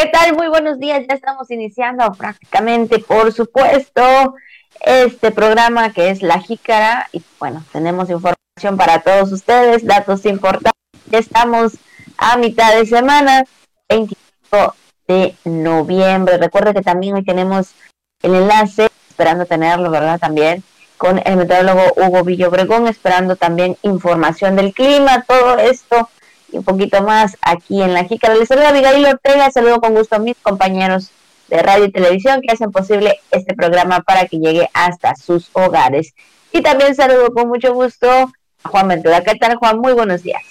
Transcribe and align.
¿Qué 0.00 0.06
tal? 0.06 0.34
Muy 0.34 0.48
buenos 0.48 0.78
días. 0.78 1.04
Ya 1.06 1.14
estamos 1.14 1.50
iniciando 1.50 2.10
prácticamente, 2.12 3.00
por 3.00 3.34
supuesto, 3.34 4.34
este 4.80 5.30
programa 5.30 5.92
que 5.92 6.08
es 6.08 6.22
La 6.22 6.38
Jícara. 6.40 7.06
Y 7.12 7.20
bueno, 7.38 7.62
tenemos 7.70 8.08
información 8.08 8.78
para 8.78 9.00
todos 9.00 9.30
ustedes, 9.30 9.84
datos 9.84 10.24
importantes. 10.24 10.72
Ya 11.10 11.18
estamos 11.18 11.74
a 12.16 12.38
mitad 12.38 12.74
de 12.78 12.86
semana, 12.86 13.44
25 13.90 14.74
de 15.06 15.34
noviembre. 15.44 16.38
Recuerde 16.38 16.72
que 16.72 16.80
también 16.80 17.16
hoy 17.16 17.22
tenemos 17.22 17.74
el 18.22 18.36
enlace, 18.36 18.88
esperando 19.10 19.44
tenerlo, 19.44 19.90
¿verdad? 19.90 20.18
También 20.18 20.64
con 20.96 21.20
el 21.22 21.36
meteorólogo 21.36 21.92
Hugo 21.96 22.24
Villobregón, 22.24 22.86
esperando 22.86 23.36
también 23.36 23.76
información 23.82 24.56
del 24.56 24.72
clima, 24.72 25.24
todo 25.28 25.58
esto 25.58 26.08
y 26.52 26.58
un 26.58 26.64
poquito 26.64 27.02
más 27.02 27.36
aquí 27.42 27.82
en 27.82 27.94
La 27.94 28.04
Jícara. 28.04 28.34
Les 28.34 28.48
saludo 28.48 28.66
a 28.66 28.70
Abigail 28.70 29.04
Ortega, 29.06 29.50
saludo 29.50 29.80
con 29.80 29.94
gusto 29.94 30.16
a 30.16 30.18
mis 30.18 30.36
compañeros 30.36 31.10
de 31.48 31.62
radio 31.62 31.84
y 31.84 31.92
televisión 31.92 32.40
que 32.40 32.52
hacen 32.52 32.70
posible 32.70 33.20
este 33.30 33.54
programa 33.54 34.00
para 34.00 34.26
que 34.26 34.38
llegue 34.38 34.68
hasta 34.72 35.14
sus 35.16 35.48
hogares. 35.52 36.14
Y 36.52 36.62
también 36.62 36.94
saludo 36.94 37.32
con 37.32 37.48
mucho 37.48 37.74
gusto 37.74 38.10
a 38.10 38.68
Juan 38.68 38.88
Ventura. 38.88 39.22
¿Qué 39.22 39.34
tal, 39.34 39.56
Juan? 39.56 39.78
Muy 39.78 39.92
buenos 39.92 40.22
días. 40.22 40.42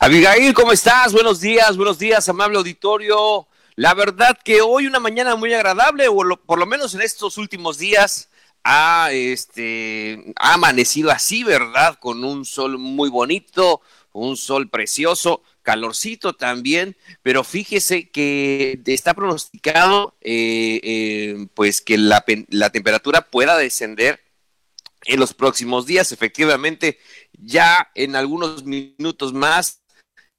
Abigail, 0.00 0.54
¿cómo 0.54 0.72
estás? 0.72 1.12
Buenos 1.12 1.40
días, 1.40 1.76
buenos 1.76 1.98
días, 1.98 2.28
amable 2.28 2.58
auditorio. 2.58 3.46
La 3.76 3.94
verdad 3.94 4.36
que 4.44 4.60
hoy 4.60 4.86
una 4.86 5.00
mañana 5.00 5.36
muy 5.36 5.54
agradable, 5.54 6.08
o 6.08 6.16
por 6.44 6.58
lo 6.58 6.66
menos 6.66 6.94
en 6.94 7.02
estos 7.02 7.38
últimos 7.38 7.78
días, 7.78 8.28
ha, 8.64 9.08
este, 9.12 10.34
ha 10.36 10.54
amanecido 10.54 11.10
así, 11.10 11.44
¿verdad? 11.44 11.96
Con 11.98 12.24
un 12.24 12.44
sol 12.44 12.78
muy 12.78 13.08
bonito, 13.08 13.80
un 14.12 14.36
sol 14.36 14.68
precioso, 14.70 15.42
calorcito 15.62 16.34
también, 16.34 16.96
pero 17.22 17.44
fíjese 17.44 18.10
que 18.10 18.80
está 18.86 19.14
pronosticado 19.14 20.16
eh, 20.20 20.80
eh, 20.82 21.46
pues 21.54 21.80
que 21.80 21.98
la, 21.98 22.24
la 22.48 22.70
temperatura 22.70 23.22
pueda 23.30 23.56
descender 23.56 24.20
en 25.04 25.20
los 25.20 25.34
próximos 25.34 25.86
días. 25.86 26.12
Efectivamente, 26.12 26.98
ya 27.32 27.90
en 27.94 28.16
algunos 28.16 28.64
minutos 28.64 29.32
más 29.32 29.79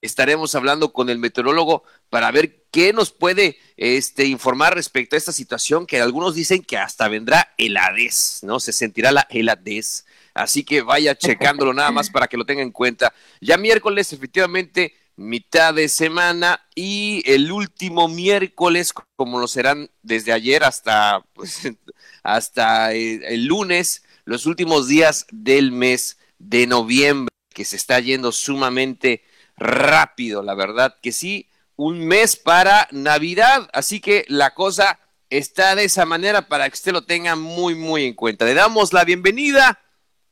estaremos 0.02 0.56
hablando 0.56 0.92
con 0.92 1.10
el 1.10 1.20
meteorólogo 1.20 1.84
para 2.10 2.32
ver 2.32 2.64
qué 2.72 2.92
nos 2.92 3.12
puede 3.12 3.58
este, 3.78 4.26
informar 4.26 4.76
respecto 4.76 5.16
a 5.16 5.18
esta 5.18 5.32
situación 5.32 5.86
que 5.86 6.02
algunos 6.02 6.36
dicen 6.36 6.64
que 6.64 6.78
hasta 6.78 7.08
vendrá 7.08 7.54
heladez, 7.58 8.40
¿no? 8.44 8.60
Se 8.60 8.74
sentirá 8.74 9.12
la 9.12 9.28
heladez. 9.30 10.06
Así 10.34 10.64
que 10.64 10.82
vaya 10.82 11.16
checándolo 11.16 11.74
nada 11.74 11.92
más 11.92 12.10
para 12.10 12.28
que 12.28 12.38
lo 12.38 12.46
tenga 12.46 12.62
en 12.62 12.72
cuenta. 12.72 13.14
Ya 13.42 13.58
miércoles, 13.58 14.14
efectivamente, 14.14 14.96
mitad 15.18 15.74
de 15.74 15.88
semana 15.88 16.66
y 16.74 17.22
el 17.26 17.52
último 17.52 18.08
miércoles, 18.08 18.94
como 19.16 19.40
lo 19.40 19.48
serán 19.48 19.90
desde 20.02 20.32
ayer 20.32 20.64
hasta, 20.64 21.24
pues, 21.34 21.62
hasta 22.24 22.94
el, 22.94 23.24
el 23.24 23.46
lunes, 23.46 24.04
los 24.26 24.46
últimos 24.46 24.88
días 24.88 25.28
del 25.32 25.72
mes 25.72 26.18
de 26.40 26.66
noviembre, 26.66 27.32
que 27.54 27.66
se 27.66 27.76
está 27.76 28.00
yendo 28.00 28.32
sumamente 28.32 29.24
rápido, 29.62 30.44
la 30.44 30.56
verdad 30.56 30.96
que 31.02 31.12
sí, 31.12 31.48
un 31.76 32.06
mes 32.06 32.36
para 32.36 32.88
Navidad, 32.92 33.70
así 33.74 34.02
que 34.02 34.26
la 34.28 34.54
cosa 34.54 35.00
está 35.30 35.76
de 35.76 35.86
esa 35.86 36.06
manera 36.06 36.48
para 36.48 36.70
que 36.70 36.74
usted 36.74 36.92
lo 36.92 37.06
tenga 37.06 37.36
muy, 37.36 37.76
muy 37.76 38.06
en 38.06 38.14
cuenta. 38.14 38.46
Le 38.46 38.54
damos 38.54 38.92
la 38.92 39.06
bienvenida 39.06 39.80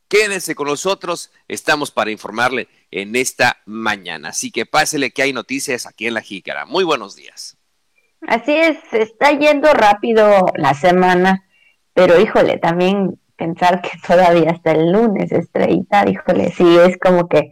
Quédese 0.10 0.56
con 0.56 0.68
nosotros, 0.68 1.32
estamos 1.48 1.92
para 1.92 2.10
informarle 2.10 2.68
en 2.90 3.16
esta 3.16 3.58
mañana. 3.68 4.30
Así 4.30 4.50
que 4.50 4.66
pásele 4.66 5.12
que 5.12 5.22
hay 5.22 5.34
noticias 5.34 5.86
aquí 5.86 6.08
en 6.08 6.16
La 6.16 6.22
Jícara. 6.22 6.66
Muy 6.66 6.84
buenos 6.84 7.16
días. 7.16 7.60
Así 8.28 8.52
es, 8.54 8.80
está 8.92 9.32
yendo 9.38 9.72
rápido 9.72 10.48
la 10.56 10.74
semana, 10.74 11.46
pero 11.94 12.20
híjole, 12.20 12.58
también 12.58 13.20
pensar 13.36 13.84
que 13.84 13.92
todavía 14.06 14.50
hasta 14.50 14.72
el 14.72 14.92
lunes 14.92 15.32
estrellita, 15.32 16.10
híjole, 16.10 16.52
sí, 16.54 16.78
es 16.80 16.98
como 16.98 17.30
que 17.30 17.52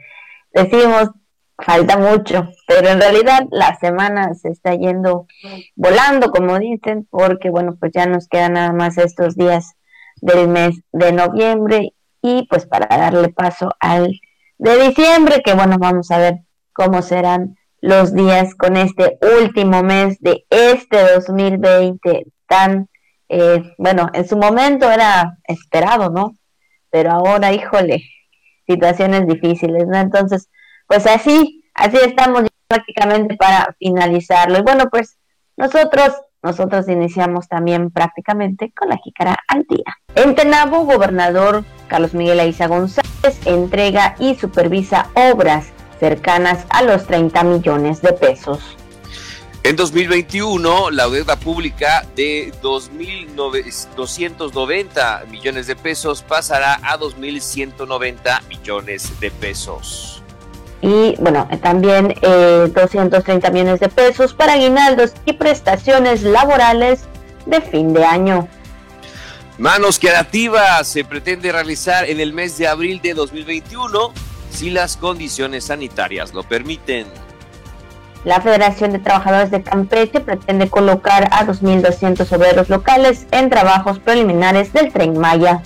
decimos, 0.51 1.11
falta 1.57 1.97
mucho, 1.97 2.49
pero 2.67 2.89
en 2.89 3.01
realidad 3.01 3.41
la 3.51 3.75
semana 3.75 4.33
se 4.35 4.49
está 4.49 4.75
yendo 4.75 5.27
volando, 5.75 6.31
como 6.31 6.59
dicen, 6.59 7.07
porque 7.09 7.49
bueno, 7.49 7.75
pues 7.79 7.91
ya 7.93 8.05
nos 8.05 8.27
quedan 8.27 8.53
nada 8.53 8.73
más 8.73 8.97
estos 8.97 9.35
días 9.35 9.73
del 10.21 10.47
mes 10.47 10.75
de 10.91 11.11
noviembre 11.11 11.93
y 12.21 12.47
pues 12.47 12.65
para 12.65 12.95
darle 12.97 13.29
paso 13.29 13.71
al 13.79 14.19
de 14.57 14.87
diciembre, 14.87 15.41
que 15.43 15.53
bueno, 15.53 15.77
vamos 15.79 16.11
a 16.11 16.17
ver 16.17 16.39
cómo 16.73 17.01
serán 17.01 17.57
los 17.81 18.13
días 18.13 18.55
con 18.55 18.75
este 18.75 19.17
último 19.39 19.83
mes 19.83 20.19
de 20.19 20.45
este 20.49 21.13
2020 21.15 22.25
tan, 22.47 22.89
eh, 23.29 23.61
bueno, 23.77 24.09
en 24.13 24.27
su 24.27 24.37
momento 24.37 24.89
era 24.89 25.37
esperado, 25.47 26.09
¿no? 26.09 26.33
Pero 26.89 27.11
ahora, 27.11 27.53
híjole, 27.53 28.03
situaciones 28.65 29.27
difíciles, 29.27 29.85
¿no? 29.87 29.97
Entonces, 29.97 30.49
pues 30.87 31.05
así, 31.05 31.63
así 31.73 31.97
estamos 31.97 32.43
prácticamente 32.67 33.35
para 33.35 33.75
finalizarlo. 33.79 34.59
Y 34.59 34.61
bueno, 34.61 34.89
pues 34.89 35.17
nosotros 35.55 36.13
nosotros 36.43 36.87
iniciamos 36.87 37.47
también 37.47 37.89
prácticamente 37.91 38.71
con 38.71 38.89
la 38.89 38.97
jícara 38.97 39.35
al 39.47 39.63
día. 39.63 39.97
En 40.15 40.35
Tenabo, 40.35 40.85
gobernador 40.85 41.63
Carlos 41.87 42.13
Miguel 42.13 42.39
Aiza 42.39 42.67
González 42.67 43.07
entrega 43.45 44.15
y 44.19 44.35
supervisa 44.35 45.09
obras 45.15 45.73
cercanas 45.99 46.67
a 46.69 46.83
los 46.83 47.07
30 47.07 47.43
millones 47.43 48.01
de 48.01 48.13
pesos. 48.13 48.77
En 49.63 49.75
2021, 49.75 50.91
la 50.91 51.09
deuda 51.09 51.35
pública 51.35 52.05
de 52.15 52.53
2.290 52.61 55.27
millones 55.27 55.67
de 55.67 55.75
pesos 55.75 56.21
pasará 56.21 56.75
a 56.83 56.97
2.190 56.97 58.47
millones 58.47 59.19
de 59.19 59.31
pesos 59.31 60.16
y 60.81 61.15
bueno, 61.19 61.47
también 61.61 62.13
eh, 62.21 62.71
230 62.73 63.49
millones 63.51 63.79
de 63.79 63.89
pesos 63.89 64.33
para 64.33 64.53
aguinaldos 64.53 65.13
y 65.25 65.33
prestaciones 65.33 66.23
laborales 66.23 67.05
de 67.45 67.61
fin 67.61 67.93
de 67.93 68.05
año. 68.05 68.47
Manos 69.57 69.97
creativas 69.97 70.87
se 70.87 71.03
pretende 71.03 71.51
realizar 71.51 72.05
en 72.05 72.19
el 72.19 72.31
mes 72.31 72.57
de 72.57 72.67
abril 72.67 73.01
de 73.01 73.15
2021 73.15 74.13
si 74.51 74.69
las 74.69 74.97
condiciones 74.97 75.65
sanitarias 75.65 76.33
lo 76.33 76.43
permiten. 76.43 77.07
La 78.23 78.41
Federación 78.41 78.91
de 78.91 78.99
Trabajadores 78.99 79.51
de 79.51 79.63
Campeche 79.63 80.19
pretende 80.19 80.69
colocar 80.69 81.27
a 81.31 81.45
2.200 81.45 82.31
obreros 82.35 82.69
locales 82.69 83.25
en 83.31 83.49
trabajos 83.49 83.99
preliminares 83.99 84.73
del 84.73 84.91
tren 84.91 85.17
Maya. 85.17 85.61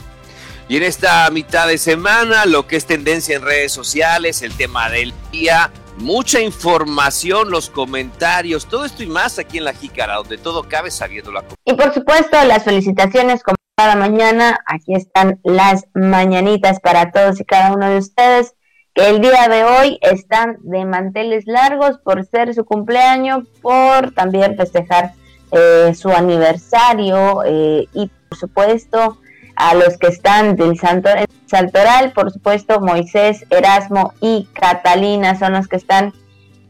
Y 0.72 0.78
en 0.78 0.84
esta 0.84 1.30
mitad 1.32 1.68
de 1.68 1.78
semana, 1.78 2.46
lo 2.46 2.66
que 2.66 2.78
es 2.78 2.86
tendencia 2.86 3.36
en 3.36 3.42
redes 3.42 3.74
sociales, 3.74 4.42
el 4.42 4.56
tema 4.56 4.90
del 4.90 5.14
día, 5.30 5.70
mucha 5.98 6.40
información, 6.40 7.52
los 7.52 7.70
comentarios, 7.70 8.68
todo 8.68 8.86
esto 8.86 9.04
y 9.04 9.08
más 9.08 9.38
aquí 9.38 9.58
en 9.58 9.66
La 9.66 9.74
Jícara, 9.74 10.16
donde 10.16 10.38
todo 10.38 10.64
cabe 10.64 10.90
sabiendo 10.90 11.30
la 11.30 11.44
Y 11.66 11.74
por 11.74 11.94
supuesto, 11.94 12.42
las 12.46 12.64
felicitaciones 12.64 13.44
como 13.44 13.58
cada 13.76 13.98
mañana, 13.98 14.62
aquí 14.66 14.96
están 14.96 15.42
las 15.44 15.88
mañanitas 15.94 16.80
para 16.80 17.12
todos 17.12 17.42
y 17.42 17.44
cada 17.44 17.74
uno 17.74 17.90
de 17.90 17.98
ustedes, 17.98 18.54
que 18.94 19.10
el 19.10 19.20
día 19.20 19.50
de 19.50 19.66
hoy 19.66 20.00
están 20.02 20.56
de 20.62 20.86
manteles 20.86 21.48
largos 21.48 21.98
por 21.98 22.26
ser 22.26 22.54
su 22.54 22.64
cumpleaños, 22.64 23.46
por 23.62 24.14
también 24.14 24.56
festejar 24.56 25.12
eh, 25.52 25.94
su 25.96 26.12
aniversario 26.12 27.44
eh, 27.46 27.90
y 27.94 28.10
por 28.30 28.38
supuesto 28.38 29.21
a 29.56 29.76
los 29.76 29.98
que 29.98 30.08
están 30.08 30.56
del 30.56 30.80
Saltoral, 31.48 32.14
por 32.14 32.32
supuesto, 32.32 32.80
Moisés, 32.80 33.46
Erasmo 33.50 34.14
y 34.22 34.48
Catalina 34.54 35.38
son 35.38 35.54
los 35.54 35.68
que 35.68 35.76
están 35.76 36.14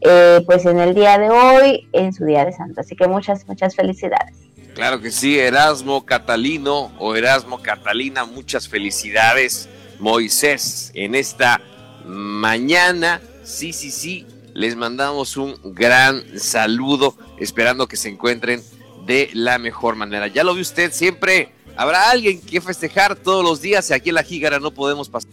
eh, 0.00 0.42
pues 0.46 0.66
en 0.66 0.78
el 0.80 0.94
día 0.94 1.18
de 1.18 1.30
hoy, 1.30 1.88
en 1.92 2.12
su 2.12 2.24
día 2.24 2.44
de 2.44 2.52
santo. 2.52 2.80
Así 2.80 2.96
que 2.96 3.06
muchas, 3.06 3.46
muchas 3.46 3.76
felicidades. 3.76 4.36
Claro 4.74 5.00
que 5.00 5.10
sí, 5.10 5.38
Erasmo 5.38 6.04
Catalino 6.04 6.92
o 6.98 7.14
Erasmo 7.14 7.60
Catalina, 7.62 8.24
muchas 8.24 8.68
felicidades. 8.68 9.68
Moisés, 9.98 10.90
en 10.94 11.14
esta 11.14 11.60
mañana, 12.04 13.20
sí, 13.44 13.72
sí, 13.72 13.90
sí, 13.90 14.26
les 14.54 14.74
mandamos 14.74 15.36
un 15.36 15.56
gran 15.62 16.38
saludo, 16.38 17.14
esperando 17.38 17.86
que 17.86 17.96
se 17.96 18.08
encuentren 18.08 18.62
de 19.06 19.30
la 19.34 19.58
mejor 19.58 19.94
manera. 19.94 20.26
Ya 20.26 20.42
lo 20.42 20.54
vi 20.54 20.62
usted 20.62 20.92
siempre 20.92 21.52
Habrá 21.76 22.10
alguien 22.10 22.40
que 22.40 22.60
festejar 22.60 23.16
todos 23.16 23.44
los 23.44 23.60
días 23.60 23.90
y 23.90 23.94
aquí 23.94 24.10
en 24.10 24.16
la 24.16 24.22
Jígara 24.22 24.58
no 24.58 24.72
podemos 24.72 25.08
pasar 25.08 25.30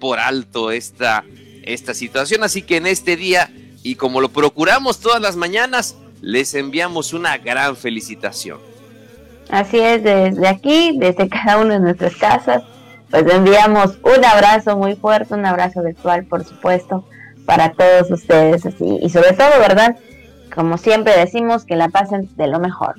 por 0.00 0.18
alto 0.18 0.70
esta, 0.70 1.24
esta 1.62 1.94
situación. 1.94 2.42
Así 2.42 2.62
que 2.62 2.76
en 2.76 2.86
este 2.86 3.16
día, 3.16 3.50
y 3.82 3.94
como 3.94 4.20
lo 4.20 4.28
procuramos 4.30 5.00
todas 5.00 5.20
las 5.20 5.36
mañanas, 5.36 5.96
les 6.20 6.54
enviamos 6.54 7.12
una 7.12 7.38
gran 7.38 7.76
felicitación. 7.76 8.58
Así 9.48 9.78
es, 9.78 10.02
desde 10.02 10.48
aquí, 10.48 10.96
desde 10.98 11.28
cada 11.28 11.58
una 11.58 11.74
de 11.74 11.80
nuestras 11.80 12.16
casas, 12.16 12.62
pues 13.10 13.24
enviamos 13.32 13.98
un 14.02 14.24
abrazo 14.24 14.76
muy 14.76 14.96
fuerte, 14.96 15.34
un 15.34 15.46
abrazo 15.46 15.82
virtual, 15.82 16.24
por 16.24 16.44
supuesto, 16.44 17.08
para 17.44 17.72
todos 17.72 18.10
ustedes. 18.10 18.66
Así, 18.66 18.98
y 19.00 19.08
sobre 19.08 19.34
todo, 19.34 19.50
¿verdad? 19.60 19.96
como 20.56 20.78
siempre 20.78 21.16
decimos, 21.16 21.64
que 21.64 21.76
la 21.76 21.90
pasen 21.90 22.30
de 22.36 22.46
lo 22.48 22.58
mejor. 22.58 22.94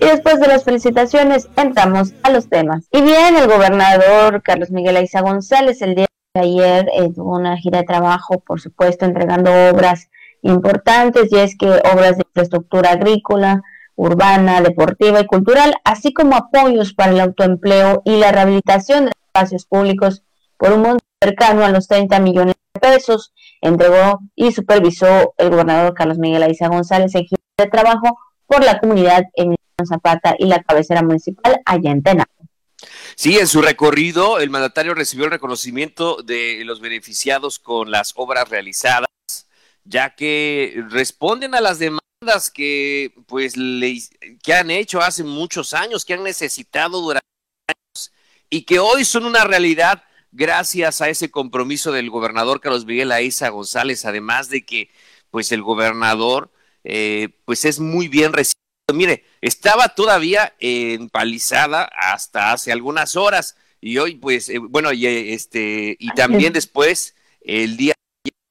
Y 0.00 0.06
después 0.06 0.40
de 0.40 0.48
las 0.48 0.64
felicitaciones, 0.64 1.50
entramos 1.56 2.14
a 2.22 2.30
los 2.30 2.48
temas. 2.48 2.88
Y 2.90 3.02
bien, 3.02 3.36
el 3.36 3.46
gobernador 3.46 4.42
Carlos 4.42 4.70
Miguel 4.70 4.96
Aiza 4.96 5.20
González 5.20 5.82
el 5.82 5.94
día 5.94 6.06
de 6.34 6.40
ayer 6.40 6.88
eh, 6.96 7.12
tuvo 7.14 7.36
una 7.36 7.58
gira 7.58 7.80
de 7.80 7.84
trabajo, 7.84 8.40
por 8.40 8.62
supuesto, 8.62 9.04
entregando 9.04 9.50
obras 9.70 10.08
importantes, 10.40 11.30
y 11.30 11.36
es 11.36 11.54
que 11.54 11.66
obras 11.66 12.16
de 12.16 12.24
infraestructura 12.26 12.92
agrícola, 12.92 13.62
urbana, 13.94 14.62
deportiva 14.62 15.20
y 15.20 15.26
cultural, 15.26 15.74
así 15.84 16.14
como 16.14 16.34
apoyos 16.34 16.94
para 16.94 17.12
el 17.12 17.20
autoempleo 17.20 18.00
y 18.06 18.16
la 18.16 18.32
rehabilitación 18.32 19.04
de 19.04 19.12
espacios 19.26 19.66
públicos 19.66 20.22
por 20.56 20.72
un 20.72 20.80
monto 20.80 21.04
cercano 21.22 21.62
a 21.62 21.68
los 21.68 21.88
30 21.88 22.20
millones 22.20 22.54
de 22.72 22.80
pesos, 22.80 23.34
entregó 23.60 24.20
y 24.34 24.52
supervisó 24.52 25.34
el 25.36 25.50
gobernador 25.50 25.92
Carlos 25.92 26.16
Miguel 26.16 26.42
Aiza 26.42 26.68
González 26.68 27.14
en 27.14 27.24
gira 27.24 27.42
de 27.58 27.66
trabajo 27.66 28.18
por 28.46 28.64
la 28.64 28.80
comunidad 28.80 29.24
en 29.34 29.54
Zapata 29.86 30.34
y 30.38 30.46
la 30.46 30.62
cabecera 30.62 31.02
municipal 31.02 31.60
allá 31.64 31.90
en. 31.90 32.02
Sí, 33.14 33.38
en 33.38 33.46
su 33.46 33.60
recorrido, 33.60 34.38
el 34.38 34.50
mandatario 34.50 34.94
recibió 34.94 35.26
el 35.26 35.30
reconocimiento 35.30 36.22
de 36.22 36.62
los 36.64 36.80
beneficiados 36.80 37.58
con 37.58 37.90
las 37.90 38.12
obras 38.16 38.48
realizadas, 38.48 39.08
ya 39.84 40.14
que 40.14 40.82
responden 40.88 41.54
a 41.54 41.60
las 41.60 41.78
demandas 41.78 42.50
que, 42.52 43.14
pues, 43.26 43.54
que 44.42 44.54
han 44.54 44.70
hecho 44.70 45.00
hace 45.00 45.24
muchos 45.24 45.74
años, 45.74 46.04
que 46.04 46.14
han 46.14 46.22
necesitado 46.22 47.00
durante 47.00 47.26
años 47.68 48.12
y 48.48 48.62
que 48.62 48.78
hoy 48.78 49.04
son 49.04 49.24
una 49.24 49.44
realidad 49.44 50.02
gracias 50.32 51.00
a 51.00 51.08
ese 51.08 51.30
compromiso 51.30 51.92
del 51.92 52.10
gobernador 52.10 52.60
Carlos 52.60 52.86
Miguel 52.86 53.12
Aiza 53.12 53.48
González, 53.48 54.04
además 54.04 54.48
de 54.48 54.64
que, 54.64 54.90
pues, 55.30 55.52
el 55.52 55.62
gobernador, 55.62 56.50
eh, 56.84 57.30
pues, 57.44 57.64
es 57.64 57.80
muy 57.80 58.08
bien 58.08 58.32
recibido 58.32 58.60
mire, 58.92 59.24
estaba 59.40 59.90
todavía 59.90 60.54
empalizada 60.58 61.84
hasta 61.84 62.52
hace 62.52 62.72
algunas 62.72 63.16
horas 63.16 63.56
y 63.80 63.98
hoy 63.98 64.16
pues 64.16 64.48
eh, 64.48 64.58
bueno 64.58 64.92
y 64.92 65.06
eh, 65.06 65.32
este 65.32 65.96
y 65.98 66.08
también 66.10 66.52
después 66.52 67.14
el 67.40 67.76
día 67.76 67.94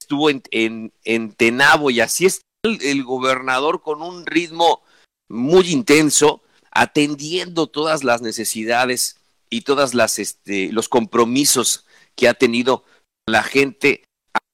estuvo 0.01 0.29
en, 0.29 0.91
en, 1.03 1.31
Tenabo 1.33 1.91
y 1.91 1.99
así 1.99 2.25
está 2.25 2.43
el, 2.63 3.03
gobernador 3.03 3.81
con 3.81 4.01
un 4.01 4.25
ritmo 4.25 4.81
muy 5.29 5.71
intenso 5.71 6.41
atendiendo 6.71 7.67
todas 7.67 8.03
las 8.03 8.21
necesidades 8.21 9.17
y 9.49 9.61
todas 9.61 9.93
las 9.93 10.17
este 10.17 10.71
los 10.71 10.89
compromisos 10.89 11.85
que 12.15 12.27
ha 12.27 12.33
tenido 12.33 12.83
la 13.27 13.43
gente 13.43 14.03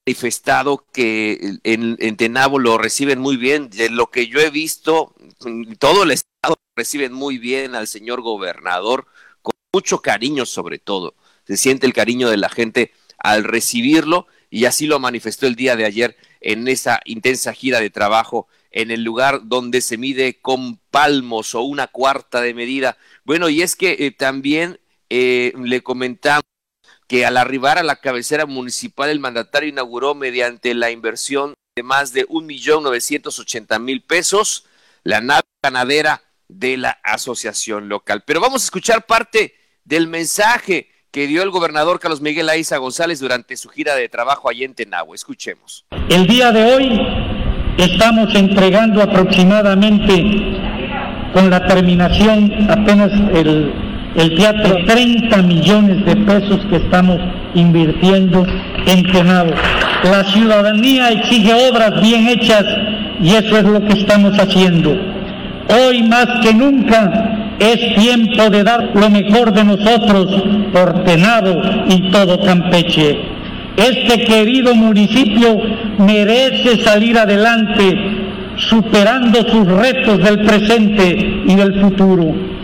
manifestado 0.05 0.85
que 0.93 1.57
en, 1.63 1.97
en, 1.99 2.17
Tenabo 2.17 2.59
lo 2.59 2.77
reciben 2.77 3.19
muy 3.19 3.37
bien. 3.37 3.69
De 3.69 3.89
lo 3.89 4.11
que 4.11 4.27
yo 4.27 4.39
he 4.39 4.49
visto, 4.49 5.15
todo 5.79 6.03
el 6.03 6.11
estado 6.11 6.55
reciben 6.75 7.11
muy 7.11 7.37
bien 7.37 7.73
al 7.75 7.87
señor 7.87 8.21
gobernador, 8.21 9.07
con 9.41 9.53
mucho 9.73 10.01
cariño 10.01 10.45
sobre 10.45 10.77
todo. 10.77 11.15
Se 11.47 11.57
siente 11.57 11.87
el 11.87 11.93
cariño 11.93 12.29
de 12.29 12.37
la 12.37 12.49
gente 12.49 12.91
al 13.17 13.43
recibirlo 13.43 14.27
y 14.51 14.65
así 14.65 14.85
lo 14.85 14.99
manifestó 14.99 15.47
el 15.47 15.55
día 15.55 15.75
de 15.75 15.85
ayer 15.85 16.15
en 16.39 16.67
esa 16.67 17.01
intensa 17.05 17.53
gira 17.53 17.79
de 17.79 17.89
trabajo 17.89 18.47
en 18.69 18.91
el 18.91 19.03
lugar 19.03 19.41
donde 19.45 19.81
se 19.81 19.97
mide 19.97 20.39
con 20.39 20.77
palmos 20.91 21.55
o 21.55 21.61
una 21.61 21.87
cuarta 21.87 22.41
de 22.41 22.53
medida. 22.53 22.97
Bueno, 23.23 23.49
y 23.49 23.63
es 23.63 23.75
que 23.75 23.95
eh, 23.99 24.11
también 24.11 24.79
eh, 25.09 25.53
le 25.57 25.81
comentamos 25.81 26.43
que 27.07 27.25
al 27.25 27.37
arribar 27.37 27.77
a 27.77 27.83
la 27.83 27.97
cabecera 27.97 28.45
municipal 28.45 29.09
el 29.09 29.19
mandatario 29.19 29.69
inauguró 29.69 30.15
mediante 30.15 30.73
la 30.73 30.91
inversión 30.91 31.53
de 31.75 31.83
más 31.83 32.13
de 32.13 32.25
un 32.29 32.45
millón 32.45 32.85
ochenta 32.85 33.79
mil 33.79 34.01
pesos 34.01 34.65
la 35.03 35.21
nave 35.21 35.43
ganadera 35.63 36.23
de 36.47 36.77
la 36.77 36.99
asociación 37.03 37.89
local. 37.89 38.23
Pero 38.25 38.39
vamos 38.39 38.63
a 38.63 38.65
escuchar 38.65 39.05
parte 39.05 39.55
del 39.83 40.07
mensaje 40.07 40.89
que 41.11 41.27
dio 41.27 41.43
el 41.43 41.49
gobernador 41.49 41.99
Carlos 41.99 42.21
Miguel 42.21 42.49
Aiza 42.49 42.77
González 42.77 43.19
durante 43.19 43.55
su 43.55 43.69
gira 43.69 43.95
de 43.95 44.09
trabajo 44.09 44.49
allí 44.49 44.63
en 44.63 44.73
Tenagua. 44.73 45.15
Escuchemos. 45.15 45.85
El 46.09 46.27
día 46.27 46.51
de 46.51 46.73
hoy 46.73 46.99
estamos 47.77 48.33
entregando 48.35 49.01
aproximadamente 49.01 50.13
con 51.33 51.49
la 51.49 51.65
terminación 51.67 52.69
apenas 52.69 53.11
el 53.33 53.84
el 54.15 54.35
teatro 54.35 54.77
30 54.85 55.41
millones 55.43 56.05
de 56.05 56.15
pesos 56.15 56.65
que 56.69 56.77
estamos 56.77 57.19
invirtiendo 57.53 58.45
en 58.85 59.03
Tenabo. 59.11 59.51
La 60.03 60.23
ciudadanía 60.23 61.09
exige 61.09 61.53
obras 61.69 62.01
bien 62.01 62.27
hechas 62.27 62.65
y 63.21 63.29
eso 63.31 63.57
es 63.57 63.63
lo 63.63 63.81
que 63.85 63.99
estamos 63.99 64.37
haciendo. 64.37 64.95
Hoy 65.69 66.03
más 66.03 66.27
que 66.41 66.53
nunca 66.53 67.55
es 67.59 67.95
tiempo 67.95 68.49
de 68.49 68.63
dar 68.63 68.91
lo 68.93 69.09
mejor 69.09 69.51
de 69.53 69.63
nosotros 69.63 70.43
por 70.71 71.03
Tenabo 71.03 71.61
y 71.89 72.11
todo 72.11 72.39
Campeche. 72.39 73.17
Este 73.75 74.23
querido 74.23 74.73
municipio 74.73 75.59
merece 75.97 76.77
salir 76.77 77.17
adelante 77.17 77.97
superando 78.57 79.41
sus 79.49 79.67
retos 79.67 80.23
del 80.23 80.45
presente 80.45 81.43
y 81.45 81.55
del 81.55 81.81
futuro. 81.81 82.54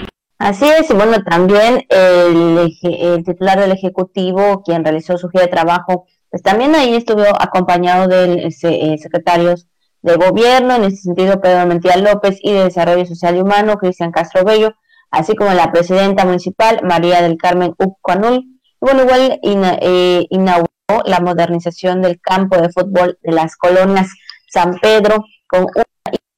Así 0.41 0.65
es, 0.65 0.89
y 0.89 0.93
bueno, 0.93 1.21
también 1.23 1.85
el, 1.87 2.75
titular 3.23 3.59
del 3.59 3.73
Ejecutivo, 3.73 4.63
quien 4.63 4.83
realizó 4.83 5.15
su 5.19 5.29
gira 5.29 5.43
de 5.43 5.51
trabajo, 5.51 6.07
pues 6.31 6.41
también 6.41 6.73
ahí 6.73 6.95
estuvo 6.95 7.21
acompañado 7.39 8.07
de 8.07 8.47
eh, 8.47 8.97
secretarios 8.97 9.67
de 10.01 10.15
gobierno, 10.15 10.73
en 10.73 10.85
ese 10.85 10.97
sentido 10.97 11.39
Pedro 11.41 11.67
Mentía 11.67 11.95
López, 11.97 12.39
y 12.41 12.53
de 12.53 12.63
Desarrollo 12.63 13.05
Social 13.05 13.35
y 13.35 13.41
Humano, 13.41 13.77
Cristian 13.77 14.11
Castro 14.11 14.43
Bello, 14.43 14.73
así 15.11 15.35
como 15.35 15.53
la 15.53 15.71
presidenta 15.71 16.25
municipal, 16.25 16.79
María 16.81 17.21
del 17.21 17.37
Carmen 17.37 17.75
Upcuanul. 17.77 18.37
Y 18.37 18.59
bueno, 18.79 19.03
igual 19.03 19.39
eh, 19.43 20.25
inauguró 20.31 20.71
la 21.05 21.19
modernización 21.19 22.01
del 22.01 22.19
campo 22.19 22.57
de 22.57 22.71
fútbol 22.71 23.19
de 23.21 23.31
las 23.31 23.55
colonias 23.57 24.09
San 24.49 24.79
Pedro, 24.79 25.23
con 25.47 25.67
una 25.75 25.85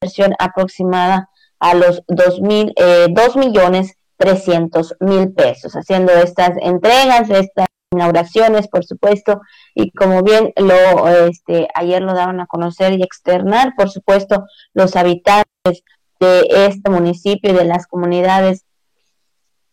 inversión 0.02 0.34
aproximada 0.38 1.30
a 1.60 1.74
los 1.74 2.02
dos, 2.08 2.40
mil, 2.40 2.72
eh, 2.76 3.06
dos 3.10 3.36
millones 3.36 3.96
trescientos 4.16 4.94
mil 5.00 5.32
pesos, 5.32 5.74
haciendo 5.74 6.12
estas 6.12 6.52
entregas, 6.60 7.28
estas 7.30 7.66
inauguraciones, 7.90 8.68
por 8.68 8.84
supuesto, 8.84 9.40
y 9.74 9.90
como 9.92 10.22
bien 10.22 10.52
lo 10.56 11.08
este, 11.08 11.68
ayer 11.74 12.02
lo 12.02 12.14
daban 12.14 12.40
a 12.40 12.46
conocer 12.46 12.92
y 12.92 13.02
externar, 13.02 13.74
por 13.76 13.90
supuesto, 13.90 14.44
los 14.72 14.96
habitantes 14.96 15.82
de 16.20 16.46
este 16.50 16.90
municipio 16.90 17.50
y 17.50 17.54
de 17.54 17.64
las 17.64 17.86
comunidades, 17.86 18.64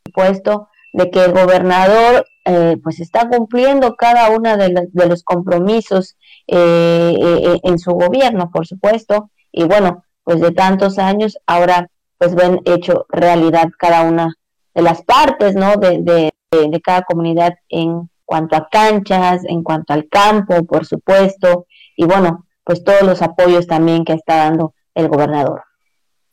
por 0.04 0.26
supuesto, 0.26 0.70
de 0.94 1.10
que 1.10 1.24
el 1.24 1.32
gobernador 1.32 2.26
eh, 2.46 2.78
pues 2.84 3.00
está 3.00 3.30
cumpliendo 3.30 3.96
cada 3.96 4.30
uno 4.30 4.58
de, 4.58 5.08
los 5.08 5.24
compromisos 5.24 6.18
eh, 6.48 7.16
eh, 7.18 7.60
en 7.64 7.80
su 7.80 7.92
gobierno, 7.92 8.50
por 8.52 8.68
supuesto, 8.68 9.32
y 9.52 9.64
bueno, 9.66 10.04
pues 10.24 10.40
de 10.40 10.52
tantos 10.52 10.98
años, 11.00 11.38
ahora 11.46 11.90
pues 12.18 12.36
ven 12.36 12.62
hecho 12.66 13.06
realidad 13.10 13.70
cada 13.78 14.04
una 14.04 14.34
de 14.74 14.82
las 14.82 15.02
partes, 15.04 15.56
¿no? 15.56 15.76
De, 15.76 16.00
de, 16.02 16.32
de 16.52 16.82
cada 16.82 17.02
comunidad 17.02 17.56
en 17.70 18.10
cuanto 18.26 18.56
a 18.56 18.70
canchas, 18.70 19.42
en 19.46 19.64
cuanto 19.64 19.94
al 19.94 20.08
campo, 20.08 20.64
por 20.66 20.86
supuesto, 20.86 21.66
y 21.98 22.06
bueno, 22.06 22.46
pues 22.64 22.84
todos 22.84 23.02
los 23.02 23.22
apoyos 23.22 23.68
también 23.68 24.06
que 24.06 24.14
está 24.14 24.38
dando 24.38 24.74
el 24.94 25.08
gobernador. 25.08 25.64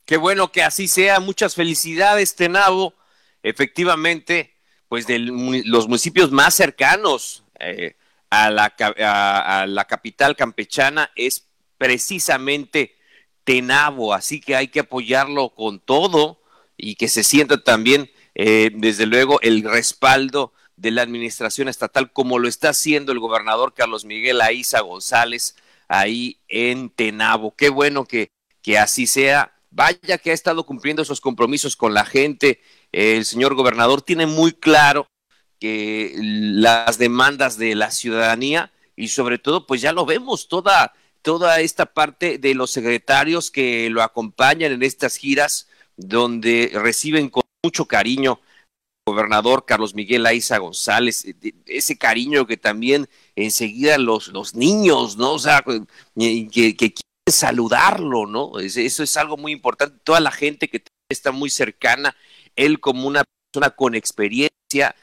Qué 0.05 0.17
bueno 0.17 0.51
que 0.51 0.63
así 0.63 0.87
sea, 0.87 1.19
muchas 1.19 1.55
felicidades, 1.55 2.35
Tenabo. 2.35 2.93
Efectivamente, 3.43 4.53
pues 4.87 5.07
de 5.07 5.19
los 5.19 5.87
municipios 5.87 6.31
más 6.31 6.53
cercanos 6.53 7.43
eh, 7.59 7.95
a, 8.29 8.49
la, 8.49 8.73
a 8.99 9.65
la 9.67 9.85
capital 9.85 10.35
campechana 10.35 11.11
es 11.15 11.47
precisamente 11.77 12.95
Tenabo, 13.49 14.13
así 14.13 14.39
que 14.39 14.55
hay 14.55 14.67
que 14.67 14.81
apoyarlo 14.81 15.49
con 15.49 15.79
todo 15.79 16.39
y 16.77 16.93
que 16.93 17.07
se 17.07 17.23
sienta 17.23 17.63
también, 17.63 18.11
eh, 18.35 18.69
desde 18.75 19.07
luego, 19.07 19.41
el 19.41 19.63
respaldo 19.63 20.53
de 20.75 20.91
la 20.91 21.01
administración 21.01 21.67
estatal, 21.67 22.13
como 22.13 22.37
lo 22.37 22.47
está 22.47 22.69
haciendo 22.69 23.11
el 23.11 23.17
gobernador 23.17 23.73
Carlos 23.73 24.05
Miguel 24.05 24.41
Aiza 24.41 24.81
González 24.81 25.55
ahí 25.87 26.37
en 26.47 26.91
Tenabo. 26.91 27.55
Qué 27.55 27.69
bueno 27.69 28.05
que, 28.05 28.29
que 28.61 28.77
así 28.77 29.07
sea. 29.07 29.57
Vaya 29.71 30.19
que 30.19 30.29
ha 30.29 30.35
estado 30.35 30.63
cumpliendo 30.63 31.01
esos 31.01 31.19
compromisos 31.19 31.75
con 31.75 31.95
la 31.95 32.05
gente. 32.05 32.61
El 32.91 33.25
señor 33.25 33.55
gobernador 33.55 34.03
tiene 34.03 34.27
muy 34.27 34.51
claro 34.51 35.07
que 35.59 36.13
las 36.19 36.99
demandas 36.99 37.57
de 37.57 37.73
la 37.73 37.89
ciudadanía 37.89 38.71
y 38.95 39.07
sobre 39.07 39.39
todo, 39.39 39.65
pues 39.65 39.81
ya 39.81 39.91
lo 39.91 40.05
vemos, 40.05 40.47
toda 40.49 40.93
toda 41.21 41.59
esta 41.61 41.85
parte 41.87 42.37
de 42.37 42.53
los 42.53 42.71
secretarios 42.71 43.51
que 43.51 43.89
lo 43.89 44.01
acompañan 44.01 44.71
en 44.71 44.83
estas 44.83 45.15
giras, 45.17 45.67
donde 45.97 46.71
reciben 46.73 47.29
con 47.29 47.43
mucho 47.63 47.85
cariño 47.85 48.39
al 49.07 49.13
gobernador 49.13 49.65
Carlos 49.65 49.95
Miguel 49.95 50.25
Aiza 50.25 50.57
González, 50.57 51.25
ese 51.65 51.97
cariño 51.97 52.47
que 52.47 52.57
también 52.57 53.09
enseguida 53.35 53.97
los, 53.97 54.29
los 54.29 54.55
niños, 54.55 55.17
¿no? 55.17 55.33
O 55.33 55.39
sea, 55.39 55.63
que, 55.63 56.47
que 56.49 56.75
quieren 56.75 56.93
saludarlo, 57.27 58.25
¿no? 58.25 58.59
Eso 58.59 59.03
es 59.03 59.17
algo 59.17 59.37
muy 59.37 59.51
importante. 59.51 59.99
Toda 60.03 60.19
la 60.19 60.31
gente 60.31 60.69
que 60.69 60.83
está 61.09 61.31
muy 61.31 61.49
cercana, 61.49 62.15
él 62.55 62.79
como 62.79 63.07
una 63.07 63.23
persona 63.51 63.75
con 63.75 63.95
experiencia, 63.95 64.95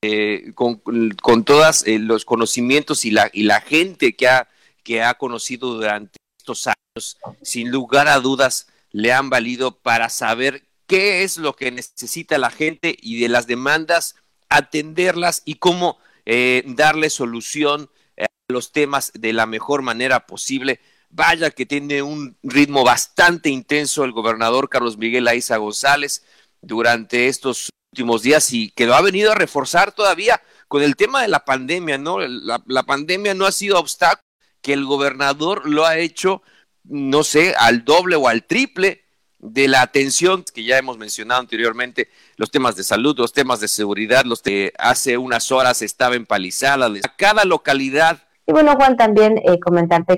eh, 0.00 0.52
con, 0.54 0.80
con 1.20 1.44
todos 1.44 1.84
eh, 1.86 1.98
los 1.98 2.24
conocimientos 2.24 3.04
y 3.04 3.10
la, 3.10 3.30
y 3.32 3.42
la 3.42 3.60
gente 3.60 4.14
que 4.14 4.28
ha, 4.28 4.48
que 4.88 5.02
ha 5.02 5.12
conocido 5.18 5.74
durante 5.74 6.16
estos 6.38 6.66
años, 6.66 7.18
sin 7.42 7.70
lugar 7.70 8.08
a 8.08 8.20
dudas, 8.20 8.68
le 8.90 9.12
han 9.12 9.28
valido 9.28 9.76
para 9.76 10.08
saber 10.08 10.66
qué 10.86 11.24
es 11.24 11.36
lo 11.36 11.54
que 11.54 11.70
necesita 11.70 12.38
la 12.38 12.50
gente 12.50 12.96
y 12.98 13.20
de 13.20 13.28
las 13.28 13.46
demandas, 13.46 14.14
atenderlas 14.48 15.42
y 15.44 15.56
cómo 15.56 15.98
eh, 16.24 16.62
darle 16.68 17.10
solución 17.10 17.90
a 18.18 18.24
los 18.48 18.72
temas 18.72 19.12
de 19.12 19.34
la 19.34 19.44
mejor 19.44 19.82
manera 19.82 20.26
posible. 20.26 20.80
Vaya 21.10 21.50
que 21.50 21.66
tiene 21.66 22.00
un 22.00 22.38
ritmo 22.42 22.82
bastante 22.82 23.50
intenso 23.50 24.04
el 24.04 24.12
gobernador 24.12 24.70
Carlos 24.70 24.96
Miguel 24.96 25.28
Aiza 25.28 25.58
González 25.58 26.24
durante 26.62 27.28
estos 27.28 27.68
últimos 27.92 28.22
días 28.22 28.54
y 28.54 28.70
que 28.70 28.86
lo 28.86 28.94
ha 28.94 29.02
venido 29.02 29.32
a 29.32 29.34
reforzar 29.34 29.92
todavía 29.92 30.40
con 30.66 30.82
el 30.82 30.96
tema 30.96 31.20
de 31.20 31.28
la 31.28 31.44
pandemia, 31.44 31.98
¿no? 31.98 32.20
La, 32.20 32.62
la 32.66 32.82
pandemia 32.84 33.34
no 33.34 33.44
ha 33.44 33.52
sido 33.52 33.78
obstáculo, 33.78 34.27
que 34.68 34.74
el 34.74 34.84
gobernador 34.84 35.66
lo 35.66 35.86
ha 35.86 35.96
hecho, 35.96 36.42
no 36.84 37.24
sé, 37.24 37.54
al 37.58 37.86
doble 37.86 38.16
o 38.16 38.28
al 38.28 38.44
triple 38.44 39.00
de 39.38 39.66
la 39.66 39.80
atención 39.80 40.44
que 40.54 40.62
ya 40.62 40.76
hemos 40.76 40.98
mencionado 40.98 41.40
anteriormente, 41.40 42.08
los 42.36 42.50
temas 42.50 42.76
de 42.76 42.84
salud, 42.84 43.16
los 43.16 43.32
temas 43.32 43.60
de 43.60 43.68
seguridad, 43.68 44.26
los 44.26 44.42
que 44.42 44.74
hace 44.78 45.16
unas 45.16 45.50
horas 45.52 45.80
estaba 45.80 46.16
empalizada, 46.16 46.84
a 46.84 47.16
cada 47.16 47.46
localidad. 47.46 48.18
Y 48.46 48.52
bueno, 48.52 48.74
Juan, 48.76 48.98
también 48.98 49.38
eh, 49.38 49.58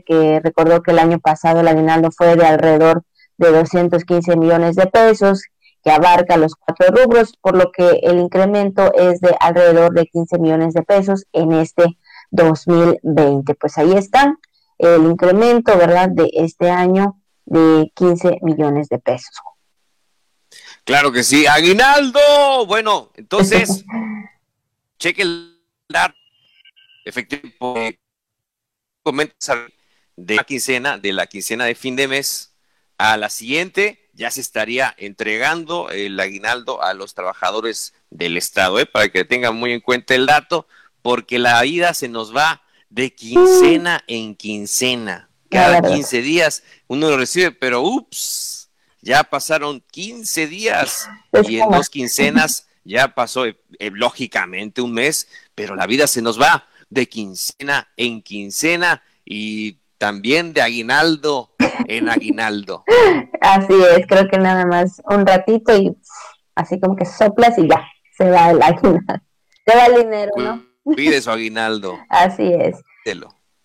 que 0.04 0.40
recordó 0.42 0.82
que 0.82 0.90
el 0.90 0.98
año 0.98 1.20
pasado 1.20 1.60
el 1.60 1.68
aguinaldo 1.68 2.10
fue 2.10 2.34
de 2.34 2.44
alrededor 2.44 3.04
de 3.38 3.52
215 3.52 4.34
millones 4.34 4.74
de 4.74 4.86
pesos, 4.86 5.44
que 5.84 5.92
abarca 5.92 6.36
los 6.36 6.56
cuatro 6.56 6.88
rubros, 6.88 7.34
por 7.40 7.56
lo 7.56 7.70
que 7.70 8.00
el 8.02 8.18
incremento 8.18 8.92
es 8.94 9.20
de 9.20 9.32
alrededor 9.38 9.92
de 9.92 10.06
15 10.06 10.40
millones 10.40 10.74
de 10.74 10.82
pesos 10.82 11.26
en 11.32 11.52
este 11.52 11.96
2020. 12.30 13.54
Pues 13.54 13.78
ahí 13.78 13.92
está 13.92 14.36
el 14.78 15.02
incremento, 15.02 15.76
¿verdad?, 15.76 16.08
de 16.10 16.30
este 16.32 16.70
año 16.70 17.20
de 17.44 17.92
15 17.94 18.38
millones 18.42 18.88
de 18.88 18.98
pesos. 18.98 19.34
Claro 20.84 21.12
que 21.12 21.22
sí. 21.22 21.46
Aguinaldo. 21.46 22.66
Bueno, 22.66 23.10
entonces, 23.14 23.84
cheque 24.98 25.22
el 25.22 25.60
dato. 25.88 26.14
Efectivamente, 27.04 27.98
de 30.16 30.34
la 30.36 30.44
quincena, 30.44 30.98
de 30.98 31.12
la 31.12 31.26
quincena 31.26 31.64
de 31.64 31.74
fin 31.74 31.96
de 31.96 32.08
mes 32.08 32.54
a 32.98 33.16
la 33.16 33.30
siguiente, 33.30 34.10
ya 34.12 34.30
se 34.30 34.40
estaría 34.40 34.94
entregando 34.98 35.88
el 35.90 36.20
aguinaldo 36.20 36.82
a 36.82 36.92
los 36.92 37.14
trabajadores 37.14 37.94
del 38.10 38.36
Estado, 38.36 38.78
¿eh? 38.78 38.86
para 38.86 39.08
que 39.08 39.24
tengan 39.24 39.56
muy 39.56 39.72
en 39.72 39.80
cuenta 39.80 40.14
el 40.14 40.26
dato, 40.26 40.68
porque 41.02 41.38
la 41.38 41.64
ida 41.64 41.94
se 41.94 42.08
nos 42.08 42.34
va 42.34 42.62
de 42.88 43.14
quincena 43.14 44.02
en 44.06 44.34
quincena 44.34 45.30
cada 45.50 45.82
15 45.82 46.22
días 46.22 46.62
uno 46.86 47.10
lo 47.10 47.18
recibe, 47.18 47.50
pero 47.50 47.82
ups, 47.82 48.70
ya 49.02 49.24
pasaron 49.24 49.82
15 49.90 50.46
días 50.46 51.08
y 51.46 51.58
en 51.58 51.70
dos 51.70 51.90
quincenas 51.90 52.68
ya 52.84 53.14
pasó 53.14 53.46
eh, 53.46 53.58
eh, 53.78 53.90
lógicamente 53.92 54.80
un 54.80 54.92
mes, 54.92 55.28
pero 55.54 55.74
la 55.74 55.86
vida 55.86 56.06
se 56.06 56.22
nos 56.22 56.40
va 56.40 56.64
de 56.88 57.08
quincena 57.08 57.88
en 57.96 58.22
quincena 58.22 59.02
y 59.24 59.78
también 59.98 60.52
de 60.52 60.62
aguinaldo 60.62 61.54
en 61.86 62.08
aguinaldo. 62.08 62.84
Así 63.40 63.74
es, 63.96 64.06
creo 64.06 64.28
que 64.28 64.38
nada 64.38 64.64
más 64.66 65.02
un 65.04 65.26
ratito 65.26 65.76
y 65.76 65.96
así 66.54 66.80
como 66.80 66.96
que 66.96 67.04
soplas 67.04 67.58
y 67.58 67.68
ya, 67.68 67.86
se 68.16 68.30
va 68.30 68.50
el 68.50 68.62
aguinaldo. 68.62 69.22
Se 69.66 69.76
va 69.76 69.86
el 69.86 70.02
dinero, 70.02 70.32
¿no? 70.36 70.69
Pide 70.96 71.20
su 71.20 71.30
aguinaldo. 71.30 71.98
Así 72.08 72.52
es. 72.52 72.82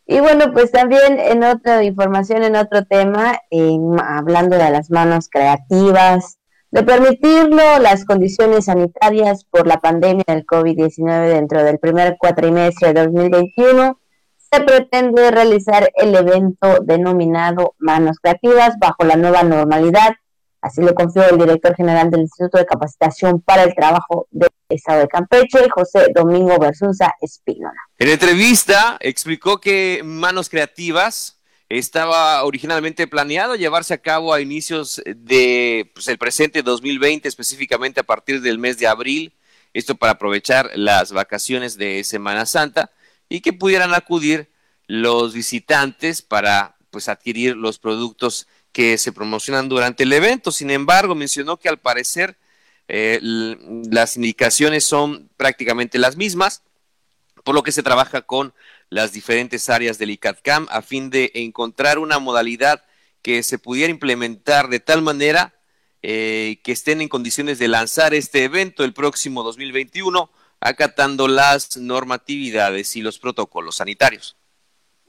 Y 0.07 0.19
bueno, 0.19 0.53
pues 0.53 0.71
también 0.71 1.19
en 1.19 1.43
otra 1.43 1.83
información, 1.83 2.43
en 2.43 2.55
otro 2.55 2.85
tema, 2.85 3.39
hablando 4.03 4.57
de 4.57 4.69
las 4.69 4.91
manos 4.91 5.29
creativas, 5.29 6.37
de 6.71 6.83
permitirlo 6.83 7.79
las 7.79 8.05
condiciones 8.05 8.65
sanitarias 8.65 9.45
por 9.45 9.65
la 9.65 9.79
pandemia 9.79 10.25
del 10.27 10.45
COVID-19 10.45 11.29
dentro 11.29 11.63
del 11.63 11.79
primer 11.79 12.17
cuatrimestre 12.19 12.93
de 12.93 13.05
2021, 13.05 13.99
se 14.51 14.61
pretende 14.61 15.31
realizar 15.31 15.89
el 15.95 16.13
evento 16.15 16.79
denominado 16.83 17.75
Manos 17.79 18.19
Creativas 18.19 18.75
bajo 18.79 19.03
la 19.05 19.15
nueva 19.15 19.43
normalidad 19.43 20.15
Así 20.65 20.81
lo 20.81 20.95
confió 20.95 21.29
el 21.29 21.37
director 21.37 21.75
general 21.75 22.09
del 22.09 22.21
Instituto 22.21 22.57
de 22.57 22.65
Capacitación 22.65 23.39
para 23.39 23.61
el 23.61 23.75
Trabajo 23.75 24.27
del 24.31 24.49
Estado 24.67 25.01
de 25.01 25.07
Campeche, 25.07 25.69
José 25.69 26.07
Domingo 26.11 26.57
Versusa 26.57 27.13
Espínola. 27.21 27.79
En 27.99 28.09
entrevista 28.09 28.97
explicó 28.99 29.59
que 29.59 30.01
Manos 30.03 30.49
Creativas 30.49 31.39
estaba 31.69 32.43
originalmente 32.43 33.05
planeado 33.05 33.53
llevarse 33.53 33.93
a 33.93 33.99
cabo 33.99 34.33
a 34.33 34.41
inicios 34.41 35.03
de 35.05 35.91
pues, 35.93 36.07
el 36.07 36.17
presente 36.17 36.63
2020, 36.63 37.27
específicamente 37.27 37.99
a 37.99 38.03
partir 38.03 38.41
del 38.41 38.57
mes 38.57 38.79
de 38.79 38.87
abril, 38.87 39.35
esto 39.71 39.93
para 39.93 40.13
aprovechar 40.13 40.71
las 40.73 41.11
vacaciones 41.11 41.77
de 41.77 42.03
Semana 42.03 42.47
Santa 42.47 42.89
y 43.29 43.41
que 43.41 43.53
pudieran 43.53 43.93
acudir 43.93 44.49
los 44.87 45.35
visitantes 45.35 46.23
para 46.23 46.75
pues 46.89 47.07
adquirir 47.07 47.55
los 47.55 47.77
productos 47.77 48.47
que 48.75 48.97
se 48.97 49.13
promocionan 49.13 49.69
durante 49.69 50.03
el 50.03 50.11
evento. 50.11 50.51
Sin 50.51 50.69
embargo, 50.69 51.15
mencionó 51.15 51.55
que 51.55 51.69
al 51.69 51.79
parecer 51.79 52.37
eh, 52.89 53.21
las 53.21 54.17
indicaciones 54.17 54.83
son 54.83 55.29
prácticamente 55.37 55.97
las 55.97 56.17
mismas, 56.17 56.61
por 57.45 57.55
lo 57.55 57.63
que 57.63 57.71
se 57.71 57.83
trabaja 57.83 58.23
con 58.23 58.53
las 58.89 59.13
diferentes 59.13 59.69
áreas 59.69 59.97
del 59.97 60.09
ICATCAM 60.09 60.67
a 60.69 60.81
fin 60.81 61.09
de 61.09 61.31
encontrar 61.35 61.99
una 61.99 62.19
modalidad 62.19 62.83
que 63.21 63.43
se 63.43 63.59
pudiera 63.59 63.91
implementar 63.91 64.67
de 64.67 64.81
tal 64.81 65.01
manera 65.01 65.55
eh, 66.01 66.59
que 66.61 66.73
estén 66.73 66.99
en 66.99 67.07
condiciones 67.07 67.59
de 67.59 67.69
lanzar 67.69 68.13
este 68.13 68.43
evento 68.43 68.83
el 68.83 68.91
próximo 68.91 69.41
2021, 69.43 70.29
acatando 70.59 71.29
las 71.29 71.77
normatividades 71.77 72.97
y 72.97 73.01
los 73.01 73.19
protocolos 73.19 73.77
sanitarios. 73.77 74.35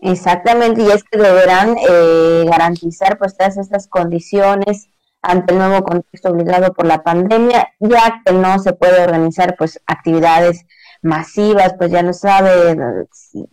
Exactamente, 0.01 0.83
y 0.83 0.91
es 0.91 1.05
que 1.05 1.19
deberán 1.19 1.77
eh, 1.79 2.45
garantizar 2.47 3.17
pues 3.19 3.37
todas 3.37 3.57
estas 3.57 3.89
condiciones 3.89 4.89
ante 5.23 5.55
el 5.55 5.59
nuevo 5.59 5.85
contexto 5.85 6.31
obligado 6.31 6.73
por 6.75 6.87
la 6.87 7.03
pandemia, 7.03 7.69
ya 7.81 8.23
que 8.25 8.33
no 8.33 8.59
se 8.59 8.75
puede 8.75 9.03
organizar 9.03 9.57
pues 9.57 9.81
actividades 9.87 10.67
masivas, 11.03 11.75
pues 11.79 11.91
ya 11.91 12.03
no 12.03 12.13
sabe, 12.13 12.77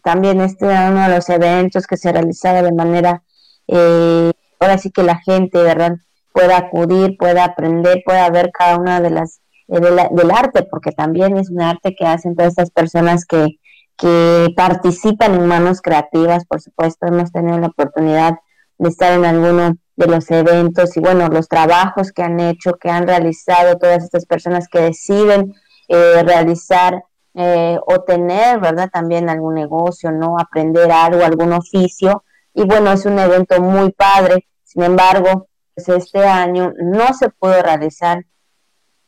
también 0.03 0.41
este 0.41 0.65
era 0.65 0.91
uno 0.91 1.03
de 1.03 1.15
los 1.15 1.29
eventos 1.29 1.87
que 1.87 1.97
se 1.97 2.11
realizaba 2.11 2.61
de 2.61 2.73
manera, 2.73 3.23
eh, 3.67 4.31
ahora 4.59 4.77
sí 4.77 4.91
que 4.91 5.03
la 5.03 5.17
gente, 5.19 5.61
¿verdad?, 5.61 5.93
pueda 6.33 6.57
acudir, 6.57 7.15
pueda 7.17 7.45
aprender, 7.45 8.01
pueda 8.05 8.29
ver 8.29 8.51
cada 8.51 8.77
una 8.77 8.99
de 9.01 9.11
las, 9.11 9.39
eh, 9.67 9.79
del 9.79 10.31
arte, 10.31 10.63
porque 10.63 10.91
también 10.91 11.37
es 11.37 11.49
un 11.49 11.61
arte 11.61 11.95
que 11.97 12.05
hacen 12.05 12.35
todas 12.35 12.49
estas 12.51 12.71
personas 12.71 13.25
que, 13.25 13.59
que 13.97 14.47
participan 14.55 15.35
en 15.35 15.47
manos 15.47 15.81
creativas, 15.81 16.45
por 16.45 16.61
supuesto, 16.61 17.07
hemos 17.07 17.31
tenido 17.31 17.57
la 17.59 17.67
oportunidad 17.67 18.39
de 18.77 18.89
estar 18.89 19.13
en 19.13 19.25
alguno 19.25 19.75
de 19.95 20.07
los 20.07 20.29
eventos 20.31 20.97
y 20.97 20.99
bueno, 20.99 21.27
los 21.27 21.47
trabajos 21.47 22.11
que 22.11 22.23
han 22.23 22.39
hecho, 22.39 22.73
que 22.73 22.89
han 22.89 23.07
realizado 23.07 23.77
todas 23.77 24.03
estas 24.03 24.25
personas 24.25 24.67
que 24.67 24.79
deciden 24.79 25.53
eh, 25.87 26.23
realizar 26.23 27.03
eh, 27.35 27.79
o 27.85 28.01
tener, 28.01 28.59
¿verdad? 28.59 28.89
También 28.91 29.29
algún 29.29 29.55
negocio, 29.55 30.11
¿no? 30.11 30.37
Aprender 30.39 30.91
algo, 30.91 31.23
algún 31.23 31.53
oficio. 31.53 32.23
Y 32.53 32.65
bueno, 32.65 32.91
es 32.91 33.05
un 33.05 33.17
evento 33.19 33.59
muy 33.61 33.91
padre. 33.91 34.47
Sin 34.63 34.83
embargo, 34.83 35.47
pues 35.73 35.89
este 35.89 36.25
año 36.25 36.73
no 36.77 37.13
se 37.13 37.29
pudo 37.29 37.61
realizar, 37.61 38.25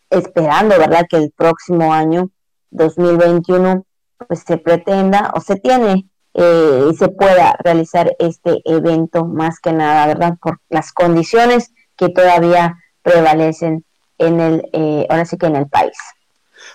esperando, 0.09 0.77
¿verdad? 0.77 1.05
Que 1.09 1.17
el 1.17 1.31
próximo 1.31 1.93
año, 1.93 2.29
2021, 2.71 3.85
pues 4.27 4.43
se 4.45 4.57
pretenda 4.57 5.31
o 5.35 5.41
se 5.41 5.55
tiene 5.57 6.05
eh, 6.37 6.91
se 6.99 7.07
pueda 7.07 7.55
realizar 7.63 8.13
este 8.19 8.61
evento 8.65 9.23
más 9.23 9.59
que 9.61 9.71
nada, 9.71 10.05
¿verdad? 10.05 10.37
Por 10.41 10.59
las 10.67 10.91
condiciones 10.91 11.71
que 11.95 12.09
todavía 12.09 12.75
prevalecen 13.03 13.85
en 14.17 14.41
el, 14.41 14.69
eh, 14.73 15.07
ahora 15.09 15.23
sí 15.25 15.37
que 15.37 15.45
en 15.45 15.55
el 15.55 15.67
país. 15.67 15.95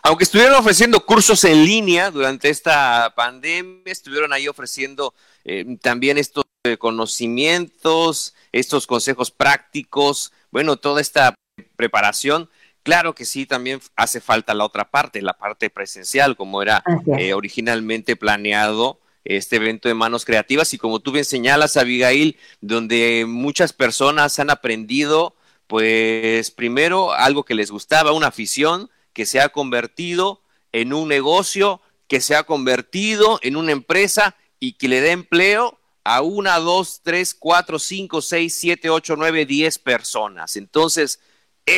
Aunque 0.03 0.25
estuvieron 0.25 0.55
ofreciendo 0.55 1.05
cursos 1.05 1.45
en 1.45 1.63
línea 1.63 2.11
durante 2.11 2.49
esta 2.49 3.13
pandemia, 3.15 3.93
estuvieron 3.93 4.33
ahí 4.33 4.49
ofreciendo 4.49 5.13
eh, 5.45 5.77
también 5.83 6.17
estos 6.17 6.45
conocimientos, 6.79 8.35
estos 8.53 8.87
consejos 8.87 9.31
prácticos, 9.31 10.33
bueno, 10.51 10.77
toda 10.77 11.03
esta 11.03 11.35
preparación 11.77 12.49
Claro 12.83 13.15
que 13.15 13.25
sí, 13.25 13.45
también 13.47 13.81
hace 13.95 14.21
falta 14.21 14.55
la 14.55 14.65
otra 14.65 14.91
parte, 14.91 15.21
la 15.21 15.35
parte 15.35 15.69
presencial, 15.69 16.37
como 16.37 16.63
era 16.63 16.83
eh, 17.19 17.35
originalmente 17.35 18.17
planeado 18.17 19.01
este 19.25 19.57
evento 19.57 19.89
de 19.89 19.95
manos 19.95 20.25
creativas 20.25 20.73
y 20.73 20.79
como 20.79 21.01
tú 21.01 21.13
bien 21.13 21.27
señalas, 21.27 21.77
Abigail, 21.77 22.39
donde 22.61 23.27
muchas 23.29 23.73
personas 23.75 24.39
han 24.39 24.49
aprendido, 24.49 25.37
pues 25.67 26.51
primero 26.51 27.13
algo 27.13 27.45
que 27.45 27.55
les 27.55 27.71
gustaba, 27.71 28.13
una 28.13 28.29
afición 28.29 28.91
que 29.13 29.27
se 29.27 29.41
ha 29.41 29.51
convertido 29.51 30.43
en 30.73 30.95
un 30.95 31.09
negocio, 31.09 31.83
que 32.09 32.21
se 32.21 32.35
ha 32.35 32.45
convertido 32.45 33.39
en 33.43 33.57
una 33.57 33.73
empresa 33.73 34.37
y 34.59 34.73
que 34.73 34.89
le 34.89 35.01
dé 35.01 35.11
empleo 35.11 35.79
a 36.05 36.23
una, 36.23 36.59
dos, 36.59 37.03
tres, 37.05 37.35
cuatro, 37.35 37.79
cinco, 37.79 38.23
seis, 38.23 38.55
siete, 38.55 38.89
ocho, 38.89 39.17
nueve, 39.17 39.45
diez 39.45 39.79
personas. 39.79 40.57
Entonces, 40.57 41.21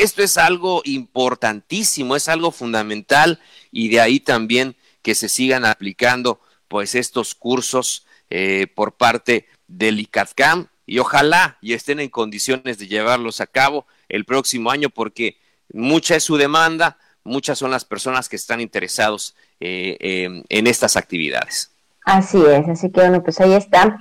esto 0.01 0.23
es 0.23 0.39
algo 0.39 0.83
importantísimo, 0.85 2.17
es 2.17 2.29
algo 2.29 2.51
fundamental 2.51 3.41
y 3.71 3.89
de 3.89 4.01
ahí 4.01 4.21
también 4.21 4.77
que 5.03 5.15
se 5.15 5.29
sigan 5.29 5.65
aplicando 5.65 6.41
pues 6.69 6.95
estos 6.95 7.35
cursos 7.35 8.07
eh, 8.31 8.67
por 8.75 8.97
parte 8.97 9.47
del 9.67 10.01
ICATCAM 10.01 10.69
y 10.87 10.99
ojalá 10.99 11.59
y 11.61 11.75
estén 11.75 12.01
en 12.01 12.09
condiciones 12.09 12.79
de 12.79 12.89
llevarlos 12.89 13.41
a 13.41 13.47
cabo 13.47 13.87
el 14.09 14.25
próximo 14.25 14.71
año 14.71 14.89
porque 14.89 15.37
mucha 15.73 16.17
es 16.17 16.25
su 16.25 16.37
demanda, 16.37 16.99
muchas 17.25 17.59
son 17.59 17.71
las 17.71 17.85
personas 17.85 18.29
que 18.29 18.37
están 18.37 18.61
interesados 18.61 19.35
eh, 19.61 20.43
en 20.49 20.67
estas 20.67 20.97
actividades. 20.97 21.71
Así 22.05 22.43
es, 22.45 22.69
así 22.69 22.91
que 22.91 23.01
bueno, 23.01 23.23
pues 23.23 23.41
ahí 23.41 23.53
está 23.53 23.97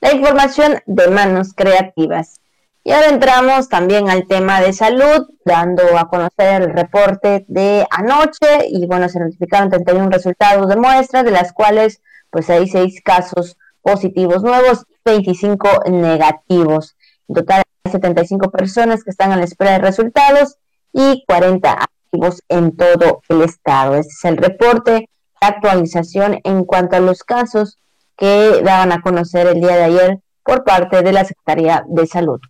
la 0.00 0.12
información 0.12 0.82
de 0.86 1.08
manos 1.08 1.54
creativas. 1.54 2.40
Y 2.86 2.92
ahora 2.92 3.08
entramos 3.08 3.70
también 3.70 4.10
al 4.10 4.26
tema 4.26 4.60
de 4.60 4.74
salud, 4.74 5.26
dando 5.46 5.96
a 5.96 6.06
conocer 6.06 6.60
el 6.60 6.70
reporte 6.74 7.46
de 7.48 7.86
anoche 7.90 8.68
y 8.68 8.84
bueno, 8.84 9.08
se 9.08 9.18
notificaron 9.18 9.70
31 9.70 10.10
resultados 10.10 10.68
de 10.68 10.76
muestras, 10.76 11.24
de 11.24 11.30
las 11.30 11.54
cuales 11.54 12.02
pues 12.28 12.50
hay 12.50 12.68
seis 12.68 13.00
casos 13.02 13.56
positivos 13.80 14.42
nuevos 14.42 14.84
y 14.90 14.96
25 15.02 15.84
negativos. 15.90 16.94
En 17.26 17.36
total 17.36 17.62
hay 17.84 17.92
75 17.92 18.50
personas 18.50 19.02
que 19.02 19.10
están 19.10 19.32
a 19.32 19.38
la 19.38 19.44
espera 19.44 19.72
de 19.72 19.78
resultados 19.78 20.58
y 20.92 21.24
40 21.26 21.72
activos 21.72 22.42
en 22.50 22.76
todo 22.76 23.22
el 23.30 23.40
estado. 23.40 23.94
Este 23.94 24.12
es 24.12 24.24
el 24.26 24.36
reporte 24.36 24.90
de 24.90 25.08
actualización 25.40 26.38
en 26.44 26.64
cuanto 26.64 26.96
a 26.96 27.00
los 27.00 27.24
casos 27.24 27.78
que 28.14 28.60
daban 28.62 28.92
a 28.92 29.00
conocer 29.00 29.46
el 29.46 29.62
día 29.62 29.76
de 29.76 29.84
ayer 29.84 30.20
por 30.44 30.64
parte 30.64 31.00
de 31.00 31.12
la 31.12 31.24
Secretaría 31.24 31.82
de 31.88 32.06
Salud. 32.06 32.40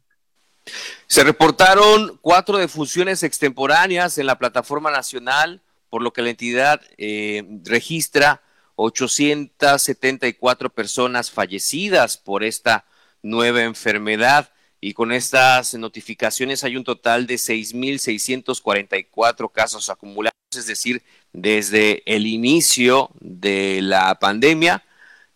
Se 1.07 1.25
reportaron 1.25 2.19
cuatro 2.23 2.57
defunciones 2.59 3.23
extemporáneas 3.23 4.19
en 4.19 4.27
la 4.27 4.39
plataforma 4.39 4.91
nacional, 4.91 5.63
por 5.91 6.03
lo 6.03 6.13
que 6.13 6.23
la 6.23 6.31
entidad 6.31 6.81
eh, 6.97 7.45
registra 7.65 8.43
874 8.77 10.71
personas 10.71 11.31
fallecidas 11.31 12.17
por 12.17 12.43
esta 12.43 12.87
nueva 13.23 13.63
enfermedad. 13.63 14.51
Y 14.81 14.93
con 14.93 15.13
estas 15.13 15.75
notificaciones 15.75 16.65
hay 16.65 16.77
un 16.77 16.83
total 16.85 17.27
de 17.27 17.37
6.644 17.37 19.51
casos 19.51 19.89
acumulados, 19.89 20.35
es 20.55 20.67
decir, 20.67 21.03
desde 21.33 22.03
el 22.05 22.27
inicio 22.27 23.09
de 23.21 23.81
la 23.83 24.15
pandemia, 24.19 24.85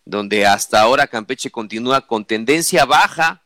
donde 0.05 0.45
hasta 0.45 0.81
ahora 0.81 1.07
Campeche 1.07 1.49
continúa 1.49 2.05
con 2.05 2.25
tendencia 2.25 2.85
baja 2.85 3.41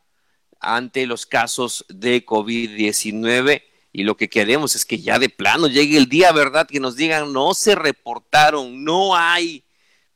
ante 0.64 1.06
los 1.06 1.26
casos 1.26 1.84
de 1.88 2.24
COVID-19 2.24 3.62
y 3.92 4.02
lo 4.02 4.16
que 4.16 4.28
queremos 4.28 4.74
es 4.74 4.84
que 4.84 5.00
ya 5.00 5.18
de 5.18 5.28
plano 5.28 5.68
llegue 5.68 5.96
el 5.96 6.08
día, 6.08 6.32
¿verdad? 6.32 6.66
Que 6.66 6.80
nos 6.80 6.96
digan, 6.96 7.32
no 7.32 7.54
se 7.54 7.74
reportaron, 7.74 8.82
no 8.84 9.14
hay 9.14 9.64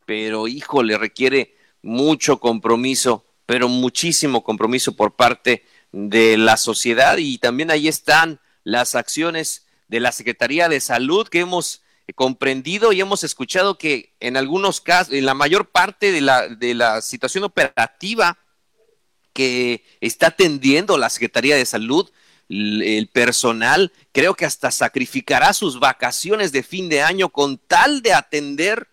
pero 0.09 0.49
híjole, 0.49 0.97
requiere 0.97 1.55
mucho 1.83 2.41
compromiso, 2.41 3.27
pero 3.45 3.69
muchísimo 3.69 4.43
compromiso 4.43 4.97
por 4.97 5.17
parte 5.17 5.67
de 5.93 6.39
la 6.39 6.57
sociedad 6.57 7.19
y 7.19 7.37
también 7.37 7.71
ahí 7.71 7.89
están 7.89 8.41
las 8.65 8.95
acciones 8.95 9.67
de 9.87 10.01
la 10.01 10.11
Secretaría 10.11 10.71
de 10.71 10.81
Salud 10.81 11.29
que 11.29 11.41
hemos 11.41 11.83
comprendido 12.15 12.95
y 12.95 13.03
hemos 13.03 13.23
escuchado 13.23 13.77
que 13.77 14.15
en 14.19 14.39
algunos 14.39 14.81
casos, 14.81 15.13
en 15.13 15.27
la 15.27 15.35
mayor 15.35 15.69
parte 15.69 16.11
de 16.11 16.23
la, 16.23 16.49
de 16.49 16.73
la 16.73 17.03
situación 17.03 17.45
operativa 17.45 18.39
que 19.39 19.85
está 20.01 20.27
atendiendo 20.27 20.99
la 20.99 21.09
Secretaría 21.09 21.55
de 21.55 21.65
Salud, 21.65 22.11
el 22.49 23.09
personal 23.13 23.93
creo 24.11 24.35
que 24.35 24.45
hasta 24.45 24.73
sacrificará 24.73 25.53
sus 25.53 25.79
vacaciones 25.79 26.51
de 26.51 26.65
fin 26.65 26.89
de 26.89 27.03
año 27.03 27.29
con 27.29 27.57
tal 27.57 28.03
de 28.03 28.15
atender 28.15 28.89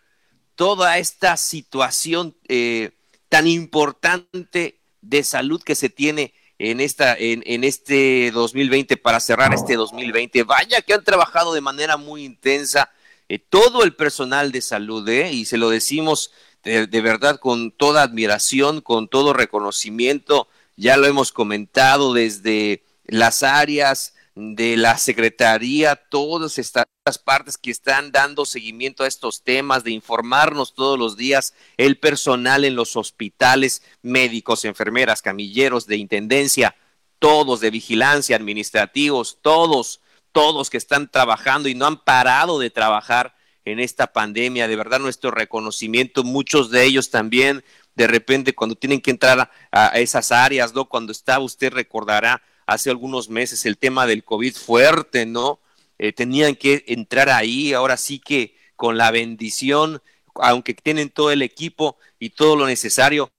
toda 0.54 1.00
esta 1.00 1.36
situación 1.36 2.38
eh, 2.48 2.92
tan 3.28 3.48
importante 3.48 4.82
de 5.02 5.24
salud 5.24 5.64
que 5.64 5.74
se 5.74 5.90
tiene 5.90 6.36
en 6.60 6.80
esta 6.80 7.16
en, 7.16 7.42
en, 7.48 7.64
este 7.64 8.30
2020 8.30 8.98
para 8.98 9.20
cerrar 9.20 9.52
este 9.52 9.74
2020. 9.74 10.44
Vaya 10.44 10.80
que 10.84 10.94
han 10.94 11.04
trabajado 11.04 11.56
de 11.56 11.62
manera 11.62 11.98
muy 11.98 12.24
intensa 12.24 12.92
eh, 13.30 13.40
todo 13.40 13.84
el 13.84 13.96
personal 13.96 14.52
de 14.52 14.62
salud, 14.62 15.10
¿eh? 15.10 15.32
y 15.34 15.46
se 15.46 15.58
lo 15.58 15.72
decimos 15.72 16.32
de, 16.66 17.02
verdad 17.02 17.40
con 17.40 17.72
toda 17.72 18.02
admiración, 18.02 18.82
con 18.82 19.08
todo 19.08 19.34
reconocimiento. 19.34 20.48
Ya 20.76 20.98
lo 20.98 21.06
hemos 21.06 21.32
comentado 21.32 22.14
desde 22.14 22.84
las 23.06 23.44
áreas 23.44 24.16
de 24.34 24.76
la 24.76 24.98
Secretaría, 24.98 25.96
todas 25.96 26.58
estas 26.58 26.86
partes 27.24 27.58
que 27.58 27.72
están 27.72 28.12
dando 28.12 28.46
seguimiento 28.46 29.04
a 29.04 29.08
estos 29.08 29.44
temas, 29.44 29.84
de 29.84 29.92
informarnos 29.92 30.74
todos 30.74 31.00
los 31.00 31.16
días, 31.16 31.54
el 31.78 32.00
personal 32.00 32.66
en 32.66 32.76
los 32.76 32.98
hospitales, 32.98 33.84
médicos, 34.02 34.66
enfermeras, 34.66 35.22
camilleros 35.22 35.86
de 35.86 35.98
intendencia, 35.98 36.76
todos 37.20 37.62
de 37.62 37.70
vigilancia, 37.70 38.36
administrativos, 38.36 39.38
todos, 39.42 40.02
todos 40.32 40.70
que 40.70 40.78
están 40.78 41.10
trabajando 41.10 41.70
y 41.70 41.76
no 41.76 41.86
han 41.86 42.04
parado 42.04 42.60
de 42.60 42.72
trabajar 42.72 43.36
en 43.66 43.80
esta 43.80 44.14
pandemia. 44.14 44.68
De 44.68 44.76
verdad, 44.76 45.00
nuestro 45.00 45.32
reconocimiento, 45.32 46.24
muchos 46.24 46.70
de 46.70 46.86
ellos 46.86 47.10
también, 47.10 47.64
de 47.96 48.08
repente, 48.08 48.54
cuando 48.54 48.76
tienen 48.76 49.02
que 49.02 49.12
entrar 49.12 49.52
a, 49.72 49.88
esas 50.00 50.32
áreas, 50.32 50.74
¿no? 50.74 50.86
Cuando 50.86 51.12
está, 51.12 51.40
usted 51.40 51.74
recordará 51.74 52.42
hace 52.66 52.90
algunos 52.90 53.30
meses 53.30 53.66
el 53.66 53.78
tema 53.78 54.06
del 54.06 54.24
COVID 54.24 54.56
fuerte, 54.56 55.26
¿no? 55.26 55.60
Eh, 55.98 56.14
tenían 56.14 56.56
que 56.56 56.84
entrar 56.88 57.30
ahí, 57.30 57.74
ahora 57.74 57.98
sí 57.98 58.20
que 58.20 58.56
con 58.76 58.98
la 58.98 59.12
bendición, 59.12 60.02
aunque 60.36 60.74
tienen 60.74 61.10
todo 61.10 61.32
el 61.32 61.42
equipo 61.42 61.98
y 62.20 62.32
todo 62.32 62.56
lo 62.56 62.66
necesario, 62.66 63.32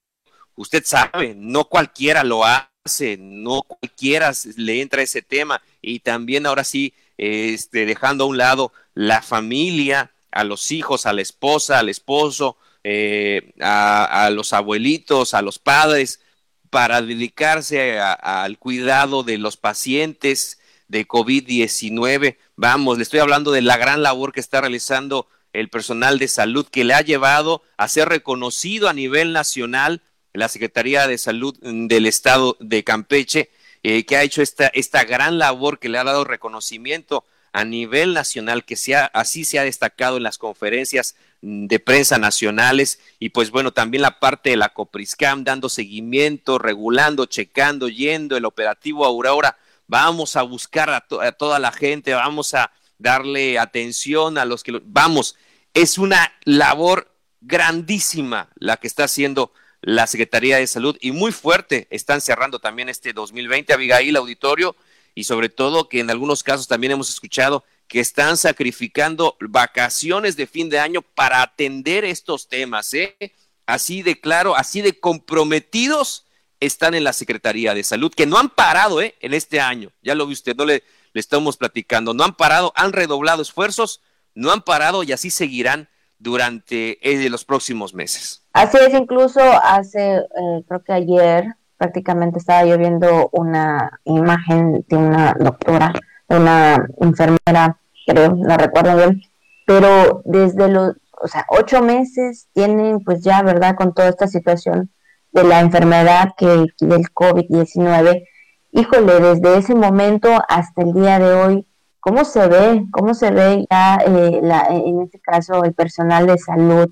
usted 0.55 0.83
sabe, 0.85 1.35
no 1.37 1.67
cualquiera 1.67 2.25
lo 2.25 2.45
hace, 2.45 3.19
no 3.19 3.62
cualquiera 3.62 4.33
le 4.57 4.81
entra 4.81 5.03
ese 5.03 5.21
tema 5.21 5.61
y 5.83 6.01
también 6.01 6.47
ahora 6.47 6.65
sí, 6.65 6.95
este, 7.19 7.85
dejando 7.85 8.25
a 8.25 8.29
un 8.29 8.39
lado 8.39 8.73
la 8.95 9.21
familia, 9.21 10.12
a 10.37 10.44
los 10.44 10.70
hijos, 10.70 11.07
a 11.07 11.14
la 11.14 11.22
esposa, 11.22 11.79
al 11.79 11.88
esposo, 11.88 12.59
eh, 12.85 13.55
a, 13.61 14.29
los 14.31 14.53
abuelitos, 14.53 15.33
a 15.33 15.40
los 15.40 15.59
padres, 15.59 16.20
para 16.68 17.01
dedicarse 17.01 17.99
al 17.99 18.59
cuidado 18.59 19.22
de 19.22 19.38
los 19.38 19.57
pacientes, 19.57 20.61
de 20.88 21.09
COVID-19. 21.09 22.37
Vamos, 22.55 22.99
le 22.99 23.03
estoy 23.03 23.20
hablando 23.20 23.51
de 23.51 23.62
la 23.62 23.77
gran 23.77 24.03
labor 24.03 24.33
que 24.33 24.40
está 24.40 24.61
realizando 24.61 25.27
el 25.55 25.70
personal 25.70 26.18
de 26.18 26.29
salud 26.29 26.66
que 26.70 26.85
le 26.85 26.94
ha 26.94 27.01
llevado 27.01 27.62
a 27.79 27.88
ser 27.88 28.09
reconocido 28.09 28.88
a 28.88 28.92
nivel 28.92 29.33
nacional 29.33 30.03
la 30.35 30.49
Secretaría 30.49 31.09
de 31.09 31.16
Salud 31.16 31.57
del 31.62 32.05
Estado 32.05 32.59
de 32.61 32.85
Campeche, 32.85 33.51
eh, 33.83 34.05
que 34.05 34.16
ha 34.16 34.22
hecho 34.22 34.42
esta, 34.42 34.66
esta 34.68 35.05
gran 35.05 35.38
labor 35.38 35.79
que 35.79 35.88
le 35.88 35.96
ha 35.96 36.05
dado 36.05 36.25
reconocimiento 36.25 37.25
a 37.57 37.64
nivel 37.64 38.12
nacional, 38.12 38.66
que 38.66 38.77
sea, 38.77 39.07
así 39.14 39.47
se 39.47 39.59
ha 39.59 39.64
destacado 39.64 40.19
en 40.19 40.25
las 40.25 40.37
conferencias 40.37 41.16
de 41.40 41.79
prensa 41.81 42.19
nacionales 42.19 43.01
y 43.19 43.31
pues 43.31 43.51
bueno, 43.51 43.73
también 43.73 44.03
la 44.03 44.21
parte 44.21 44.51
de 44.51 44.59
la 44.59 44.75
Copriscam 44.75 45.42
dando 45.42 45.71
seguimiento, 45.71 46.59
regulando, 46.59 47.25
checando, 47.25 47.88
yendo 47.88 48.37
el 48.37 48.45
operativo 48.45 49.07
Aurora 49.07 49.57
vamos 49.87 50.37
a 50.37 50.42
buscar 50.42 50.90
a, 50.90 51.07
a, 51.23 51.33
toda 51.33 51.59
la 51.59 51.73
gente, 51.73 52.12
vamos 52.12 52.53
a 52.53 52.73
darle 52.99 53.59
atención 53.59 54.37
a 54.37 54.45
los 54.45 54.62
que... 54.62 54.73
Lo, 54.73 54.83
vamos, 54.85 55.35
es 55.73 55.97
una 55.97 56.35
labor 56.45 57.11
grandísima 57.40 58.51
la 58.57 58.77
que 58.77 58.87
está 58.87 59.05
haciendo 59.05 59.55
la 59.81 60.07
Secretaría 60.07 60.59
de 60.59 60.66
Salud 60.66 60.99
y 61.01 61.12
muy 61.12 61.33
fuerte. 61.33 61.87
Están 61.88 62.21
cerrando 62.21 62.59
también 62.59 62.90
este 62.90 63.14
2020, 63.14 63.73
Abigail 63.73 64.16
Auditorio, 64.16 64.77
y 65.17 65.25
sobre 65.25 65.49
todo 65.49 65.89
que 65.89 65.99
en 65.99 66.11
algunos 66.11 66.45
casos 66.45 66.69
también 66.69 66.93
hemos 66.93 67.09
escuchado 67.09 67.65
que 67.89 68.01
están 68.01 68.37
sacrificando 68.37 69.37
vacaciones 69.41 70.37
de 70.37 70.47
fin 70.47 70.69
de 70.69 70.79
año 70.79 71.01
para 71.01 71.43
atender 71.43 72.05
estos 72.05 72.49
temas, 72.49 72.93
¿eh? 72.95 73.17
Así 73.65 74.03
de 74.03 74.21
claro, 74.21 74.55
así 74.55 74.83
de 74.83 75.01
comprometidos 75.01 76.27
están 76.61 76.95
en 76.95 77.03
la 77.03 77.15
Secretaría 77.15 77.75
de 77.75 77.83
Salud, 77.83 78.13
que 78.15 78.27
no 78.27 78.39
han 78.39 78.51
parado 78.51 79.01
¿eh? 79.01 79.15
en 79.21 79.35
este 79.35 79.59
año. 79.59 79.91
Ya 80.03 80.15
lo 80.15 80.27
vi 80.27 80.35
usted, 80.35 80.55
no 80.55 80.67
le, 80.67 80.85
estamos 81.15 81.57
platicando. 81.57 82.13
No 82.13 82.25
han 82.25 82.35
parado, 82.35 82.73
han 82.77 82.93
redoblado 82.93 83.41
esfuerzos, 83.41 84.03
no 84.35 84.53
han 84.53 84.63
parado 84.63 85.03
y 85.03 85.13
así 85.13 85.31
seguirán 85.31 85.89
durante 86.19 86.99
eh, 87.03 87.29
los 87.31 87.45
próximos 87.45 87.95
meses. 87.95 88.43
Así 88.53 88.77
es, 88.79 88.93
incluso 88.93 89.41
hace, 89.41 90.17
eh, 90.17 90.63
creo 90.69 90.85
que 90.85 90.93
ayer 90.93 91.57
prácticamente 91.77 92.39
estaba 92.39 92.65
yo 92.65 92.79
viendo 92.79 93.29
una 93.33 94.01
imagen 94.05 94.85
de 94.89 94.97
una 94.97 95.35
doctora, 95.39 95.93
una 96.29 96.87
enfermera, 97.01 97.79
creo, 98.07 98.35
no 98.35 98.57
recuerdo 98.57 98.97
bien, 98.97 99.23
pero 99.67 100.23
desde 100.25 100.69
los, 100.69 100.95
o 101.21 101.29
sea, 101.29 101.45
ocho 101.49 101.83
meses 101.83 102.49
tienen 102.53 103.01
pues 103.01 103.23
ya, 103.23 103.43
¿verdad? 103.43 103.77
Con 103.77 103.95
toda 103.95 104.09
esta 104.09 104.27
situación 104.27 104.91
de 105.33 105.45
la 105.45 105.61
enfermedad 105.61 106.31
que 106.37 106.47
del 106.47 107.05
COVID-19, 107.12 108.25
híjole, 108.73 109.21
desde 109.21 109.59
ese 109.59 109.75
momento 109.75 110.29
hasta 110.49 110.83
el 110.83 110.93
día 110.95 111.19
de 111.19 111.35
hoy, 111.35 111.69
¿cómo 112.01 112.25
se 112.25 112.47
ve? 112.47 112.87
¿Cómo 112.91 113.15
se 113.15 113.31
ve 113.31 113.67
ya, 113.71 113.97
eh, 114.07 114.41
la, 114.43 114.67
en 114.71 115.03
este 115.03 115.21
caso, 115.21 115.65
el 115.65 115.75
personal 115.75 116.27
de 116.27 116.39
salud? 116.39 116.89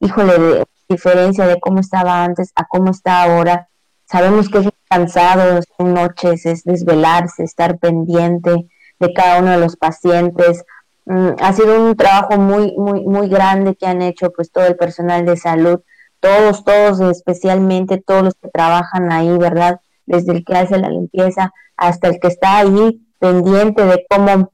Híjole, 0.00 0.38
de 0.38 0.64
diferencia 0.88 1.46
de 1.46 1.60
cómo 1.60 1.80
estaba 1.80 2.24
antes 2.24 2.52
a 2.54 2.66
cómo 2.66 2.90
está 2.90 3.22
ahora. 3.22 3.69
Sabemos 4.10 4.48
que 4.48 4.58
es 4.58 4.68
cansado, 4.88 5.60
noches, 5.78 6.44
es 6.44 6.64
desvelarse, 6.64 7.44
estar 7.44 7.78
pendiente 7.78 8.66
de 8.98 9.12
cada 9.12 9.38
uno 9.38 9.52
de 9.52 9.58
los 9.58 9.76
pacientes. 9.76 10.64
Mm, 11.04 11.28
ha 11.40 11.52
sido 11.52 11.80
un 11.80 11.94
trabajo 11.94 12.36
muy, 12.36 12.74
muy, 12.76 13.04
muy 13.04 13.28
grande 13.28 13.76
que 13.76 13.86
han 13.86 14.02
hecho 14.02 14.32
pues 14.32 14.50
todo 14.50 14.66
el 14.66 14.74
personal 14.74 15.24
de 15.24 15.36
salud, 15.36 15.80
todos, 16.18 16.64
todos, 16.64 17.00
especialmente 17.00 18.02
todos 18.04 18.24
los 18.24 18.34
que 18.34 18.48
trabajan 18.48 19.12
ahí, 19.12 19.38
¿verdad? 19.38 19.80
Desde 20.06 20.32
el 20.32 20.44
que 20.44 20.56
hace 20.56 20.76
la 20.78 20.88
limpieza 20.88 21.52
hasta 21.76 22.08
el 22.08 22.18
que 22.18 22.28
está 22.28 22.58
ahí 22.58 23.00
pendiente 23.20 23.84
de 23.84 24.04
cómo, 24.10 24.50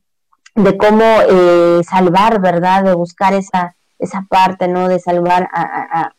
de 0.54 0.76
cómo 0.76 1.04
eh, 1.30 1.80
salvar, 1.82 2.42
¿verdad? 2.42 2.84
De 2.84 2.94
buscar 2.94 3.32
esa, 3.32 3.74
esa 3.98 4.26
parte, 4.28 4.68
¿no? 4.68 4.86
De 4.86 4.98
salvar 4.98 5.48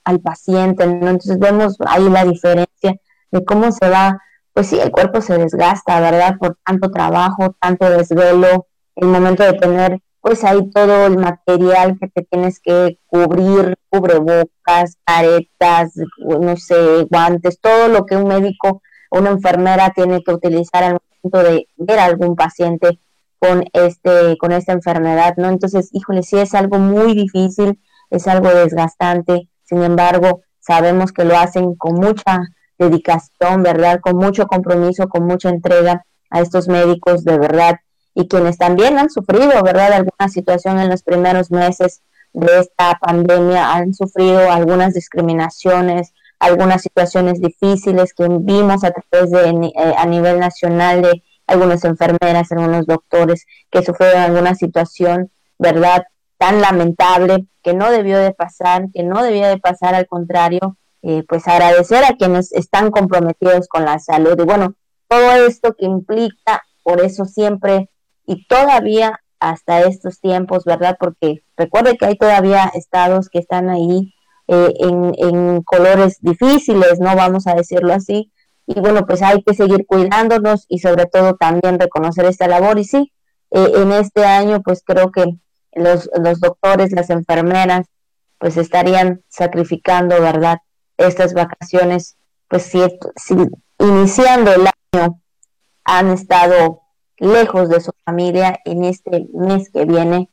al 0.04 0.20
paciente, 0.22 0.88
¿no? 0.88 1.10
Entonces 1.10 1.38
vemos 1.38 1.78
ahí 1.86 2.10
la 2.10 2.26
diferencia 2.26 3.00
de 3.32 3.44
cómo 3.46 3.72
se 3.72 3.90
va, 3.90 4.22
pues 4.54 4.68
sí, 4.68 4.80
el 4.80 4.92
cuerpo 4.92 5.22
se 5.22 5.38
desgasta, 5.38 6.00
¿verdad? 6.00 6.38
Por 6.40 6.58
tanto 6.66 6.92
trabajo, 6.92 7.56
tanto 7.60 7.90
desvelo, 7.90 8.68
el 8.96 9.08
momento 9.08 9.44
de 9.44 9.54
tener 9.54 10.02
pues 10.28 10.44
hay 10.44 10.70
todo 10.72 11.06
el 11.06 11.18
material 11.18 11.98
que 11.98 12.10
te 12.10 12.22
tienes 12.24 12.60
que 12.60 13.00
cubrir, 13.08 13.78
cubrebocas, 13.90 14.98
caretas, 15.06 15.94
no 16.18 16.58
sé, 16.58 17.06
guantes, 17.10 17.62
todo 17.62 17.88
lo 17.88 18.06
que 18.06 18.18
un 18.18 18.28
médico 18.28 18.82
o 19.10 19.20
una 19.20 19.30
enfermera 19.30 19.92
tiene 19.96 20.22
que 20.24 20.34
utilizar 20.34 20.84
al 20.84 20.98
momento 21.24 21.50
de 21.50 21.68
ver 21.78 22.00
a 22.00 22.06
algún 22.06 22.36
paciente 22.36 23.00
con 23.40 23.64
este 23.72 24.38
con 24.38 24.52
esta 24.52 24.74
enfermedad, 24.74 25.36
¿no? 25.38 25.48
Entonces, 25.48 25.90
híjole, 25.94 26.24
sí 26.24 26.38
es 26.38 26.54
algo 26.56 26.78
muy 26.78 27.14
difícil, 27.14 27.80
es 28.10 28.28
algo 28.28 28.50
desgastante. 28.50 29.48
Sin 29.64 29.82
embargo, 29.82 30.42
sabemos 30.60 31.14
que 31.14 31.24
lo 31.24 31.38
hacen 31.38 31.76
con 31.76 31.96
mucha 31.96 32.42
dedicación, 32.78 33.64
¿verdad? 33.64 34.00
Con 34.02 34.18
mucho 34.18 34.48
compromiso, 34.48 35.08
con 35.08 35.26
mucha 35.26 35.50
entrega 35.50 36.06
a 36.30 36.42
estos 36.42 36.68
médicos 36.68 37.24
de 37.24 37.38
verdad 37.38 37.80
y 38.14 38.28
quienes 38.28 38.58
también 38.58 38.98
han 38.98 39.10
sufrido, 39.10 39.62
¿verdad?, 39.64 39.94
alguna 39.94 40.28
situación 40.30 40.80
en 40.80 40.90
los 40.90 41.04
primeros 41.04 41.52
meses 41.52 42.02
de 42.34 42.60
esta 42.60 42.98
pandemia, 43.00 43.74
han 43.74 43.94
sufrido 43.94 44.52
algunas 44.52 44.94
discriminaciones, 44.94 46.14
algunas 46.40 46.82
situaciones 46.82 47.40
difíciles 47.40 48.14
que 48.14 48.28
vimos 48.28 48.84
a 48.84 48.92
través 48.92 49.32
de 49.32 49.50
eh, 49.50 49.96
a 49.98 50.06
nivel 50.06 50.40
nacional 50.40 51.04
de 51.04 51.24
algunas 51.46 51.84
enfermeras, 51.86 52.52
algunos 52.52 52.86
doctores 52.86 53.46
que 53.70 53.84
sufrieron 53.84 54.22
alguna 54.22 54.56
situación, 54.56 55.32
¿verdad?, 55.60 56.04
tan 56.38 56.62
lamentable 56.62 57.46
que 57.64 57.74
no 57.74 57.92
debió 57.92 58.18
de 58.18 58.34
pasar, 58.34 58.88
que 58.94 59.04
no 59.04 59.24
debía 59.24 59.48
de 59.48 59.58
pasar, 59.58 59.96
al 59.96 60.08
contrario, 60.08 60.76
eh, 61.04 61.24
pues 61.28 61.48
agradecer 61.48 62.04
a 62.04 62.16
quienes 62.18 62.52
están 62.52 62.92
comprometidos 62.92 63.68
con 63.68 63.86
la 63.86 64.00
salud. 64.00 64.40
Y 64.40 64.44
bueno, 64.44 64.76
todo 65.08 65.46
esto 65.46 65.76
que 65.78 65.86
implica, 65.86 66.64
por 66.84 67.02
eso 67.02 67.26
siempre 67.26 67.90
y 68.26 68.46
todavía 68.48 69.20
hasta 69.40 69.82
estos 69.82 70.20
tiempos, 70.20 70.66
¿verdad? 70.66 70.98
Porque 71.00 71.44
recuerde 71.56 71.98
que 71.98 72.06
hay 72.06 72.18
todavía 72.18 72.72
estados 72.74 73.30
que 73.30 73.40
están 73.40 73.70
ahí 73.70 74.14
eh, 74.48 74.74
en, 74.80 75.62
colores 75.64 76.18
difíciles, 76.22 77.00
¿no? 77.00 77.16
Vamos 77.16 77.48
a 77.48 77.54
decirlo 77.54 77.94
así. 77.94 78.32
Y 78.66 78.80
bueno, 78.80 79.06
pues 79.06 79.22
hay 79.22 79.44
que 79.44 79.54
seguir 79.54 79.86
cuidándonos 79.86 80.66
y 80.68 80.80
sobre 80.80 81.06
todo 81.06 81.36
también 81.36 81.80
reconocer 81.80 82.26
esta 82.26 82.48
labor. 82.48 82.80
Y 82.80 82.84
sí, 82.84 83.14
eh, 83.52 83.72
en 83.76 83.92
este 83.92 84.26
año 84.26 84.62
pues 84.62 84.84
creo 84.86 85.12
que 85.12 85.26
los, 85.74 86.10
los 86.22 86.40
doctores, 86.40 86.92
las 86.92 87.10
enfermeras, 87.10 87.88
pues 88.40 88.58
estarían 88.58 89.24
sacrificando, 89.30 90.22
¿verdad? 90.22 90.58
Estas 90.98 91.34
vacaciones, 91.34 92.18
pues 92.48 92.64
si, 92.64 92.80
si 93.16 93.36
iniciando 93.80 94.52
el 94.52 94.68
año 94.94 95.22
han 95.84 96.10
estado 96.10 96.82
lejos 97.18 97.70
de 97.70 97.82
su 97.82 97.92
familia 98.06 98.60
en 98.66 98.84
este 98.84 99.28
mes 99.34 99.70
que 99.72 99.86
viene, 99.86 100.30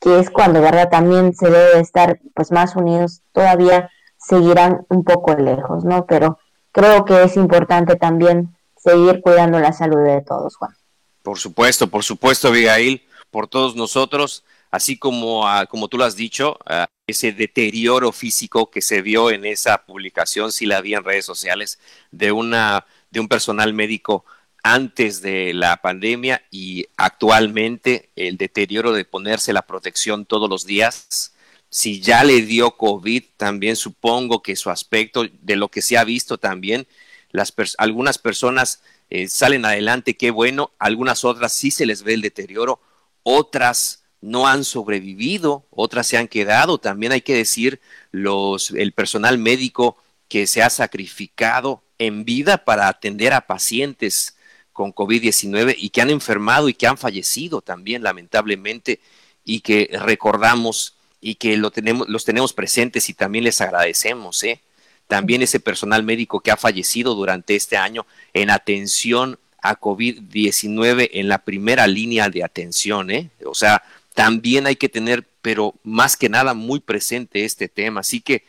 que 0.00 0.18
es 0.18 0.30
cuando, 0.30 0.60
¿verdad? 0.60 0.88
También 0.90 1.34
se 1.34 1.50
debe 1.50 1.80
estar 1.80 2.20
pues 2.34 2.50
más 2.50 2.74
unidos, 2.74 3.22
todavía 3.32 3.90
seguirán 4.18 4.84
un 4.88 5.04
poco 5.04 5.34
lejos, 5.34 5.84
¿no? 5.84 6.06
Pero 6.06 6.38
creo 6.72 7.04
que 7.04 7.22
es 7.22 7.36
importante 7.36 7.96
también 7.96 8.56
seguir 8.76 9.20
cuidando 9.20 9.60
la 9.60 9.72
salud 9.72 10.04
de 10.04 10.22
todos, 10.22 10.56
Juan. 10.56 10.74
Por 11.22 11.38
supuesto, 11.38 11.86
por 11.86 12.02
supuesto, 12.02 12.48
Abigail, 12.48 13.06
por 13.30 13.46
todos 13.46 13.76
nosotros, 13.76 14.44
así 14.72 14.96
como, 14.98 15.46
ah, 15.46 15.66
como 15.66 15.86
tú 15.86 15.98
lo 15.98 16.04
has 16.04 16.16
dicho, 16.16 16.58
ah, 16.66 16.88
ese 17.06 17.32
deterioro 17.32 18.10
físico 18.10 18.70
que 18.70 18.80
se 18.82 19.02
vio 19.02 19.30
en 19.30 19.44
esa 19.44 19.84
publicación, 19.84 20.50
si 20.50 20.66
la 20.66 20.80
vi 20.80 20.94
en 20.94 21.04
redes 21.04 21.26
sociales, 21.26 21.78
de, 22.10 22.32
una, 22.32 22.86
de 23.10 23.20
un 23.20 23.28
personal 23.28 23.74
médico 23.74 24.24
antes 24.62 25.20
de 25.20 25.52
la 25.54 25.76
pandemia 25.82 26.42
y 26.50 26.86
actualmente 26.96 28.10
el 28.16 28.36
deterioro 28.38 28.92
de 28.92 29.04
ponerse 29.04 29.52
la 29.52 29.66
protección 29.66 30.24
todos 30.24 30.48
los 30.48 30.64
días. 30.64 31.34
Si 31.68 32.00
ya 32.00 32.24
le 32.24 32.42
dio 32.42 32.76
COVID, 32.76 33.24
también 33.36 33.76
supongo 33.76 34.42
que 34.42 34.56
su 34.56 34.70
aspecto, 34.70 35.26
de 35.42 35.56
lo 35.56 35.68
que 35.68 35.82
se 35.82 35.98
ha 35.98 36.04
visto 36.04 36.38
también, 36.38 36.86
las 37.30 37.52
algunas 37.78 38.18
personas 38.18 38.82
eh, 39.10 39.28
salen 39.28 39.64
adelante, 39.64 40.16
qué 40.16 40.30
bueno, 40.30 40.72
algunas 40.78 41.24
otras 41.24 41.52
sí 41.52 41.70
se 41.70 41.86
les 41.86 42.02
ve 42.02 42.14
el 42.14 42.22
deterioro, 42.22 42.80
otras 43.22 44.01
no 44.22 44.46
han 44.46 44.64
sobrevivido, 44.64 45.66
otras 45.70 46.06
se 46.06 46.16
han 46.16 46.28
quedado. 46.28 46.78
También 46.78 47.12
hay 47.12 47.20
que 47.20 47.34
decir 47.34 47.80
los, 48.12 48.70
el 48.70 48.92
personal 48.92 49.36
médico 49.36 49.98
que 50.28 50.46
se 50.46 50.62
ha 50.62 50.70
sacrificado 50.70 51.82
en 51.98 52.24
vida 52.24 52.64
para 52.64 52.88
atender 52.88 53.34
a 53.34 53.46
pacientes 53.46 54.36
con 54.72 54.94
COVID-19 54.94 55.74
y 55.76 55.90
que 55.90 56.00
han 56.00 56.10
enfermado 56.10 56.68
y 56.68 56.74
que 56.74 56.86
han 56.86 56.96
fallecido 56.96 57.60
también 57.60 58.02
lamentablemente 58.02 59.00
y 59.44 59.60
que 59.60 59.90
recordamos 59.92 60.94
y 61.20 61.34
que 61.34 61.56
lo 61.56 61.70
tenemos, 61.70 62.08
los 62.08 62.24
tenemos 62.24 62.52
presentes 62.52 63.08
y 63.08 63.14
también 63.14 63.44
les 63.44 63.60
agradecemos. 63.60 64.42
¿eh? 64.44 64.60
También 65.06 65.42
ese 65.42 65.60
personal 65.60 66.02
médico 66.02 66.40
que 66.40 66.50
ha 66.50 66.56
fallecido 66.56 67.14
durante 67.14 67.54
este 67.54 67.76
año 67.76 68.06
en 68.32 68.50
atención 68.50 69.38
a 69.62 69.78
COVID-19 69.78 71.10
en 71.12 71.28
la 71.28 71.38
primera 71.38 71.86
línea 71.86 72.28
de 72.28 72.42
atención. 72.42 73.10
¿eh? 73.10 73.30
O 73.44 73.54
sea, 73.54 73.82
también 74.14 74.66
hay 74.66 74.76
que 74.76 74.88
tener, 74.88 75.26
pero 75.40 75.74
más 75.82 76.16
que 76.16 76.28
nada, 76.28 76.54
muy 76.54 76.80
presente 76.80 77.44
este 77.44 77.68
tema. 77.68 78.00
Así 78.00 78.20
que, 78.20 78.44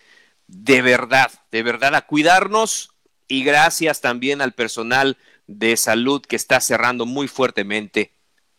de 0.48 0.82
verdad, 0.82 1.32
de 1.52 1.64
verdad, 1.64 1.96
a 1.96 2.06
cuidarnos 2.06 2.94
y 3.28 3.44
gracias 3.44 4.02
también 4.02 4.42
al 4.42 4.54
personal 4.54 5.18
de 5.48 5.78
salud 5.78 6.22
que 6.22 6.36
está 6.36 6.60
cerrando 6.60 7.06
muy 7.06 7.28
fuertemente 7.28 8.12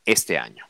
este 0.04 0.38
año. 0.38 0.66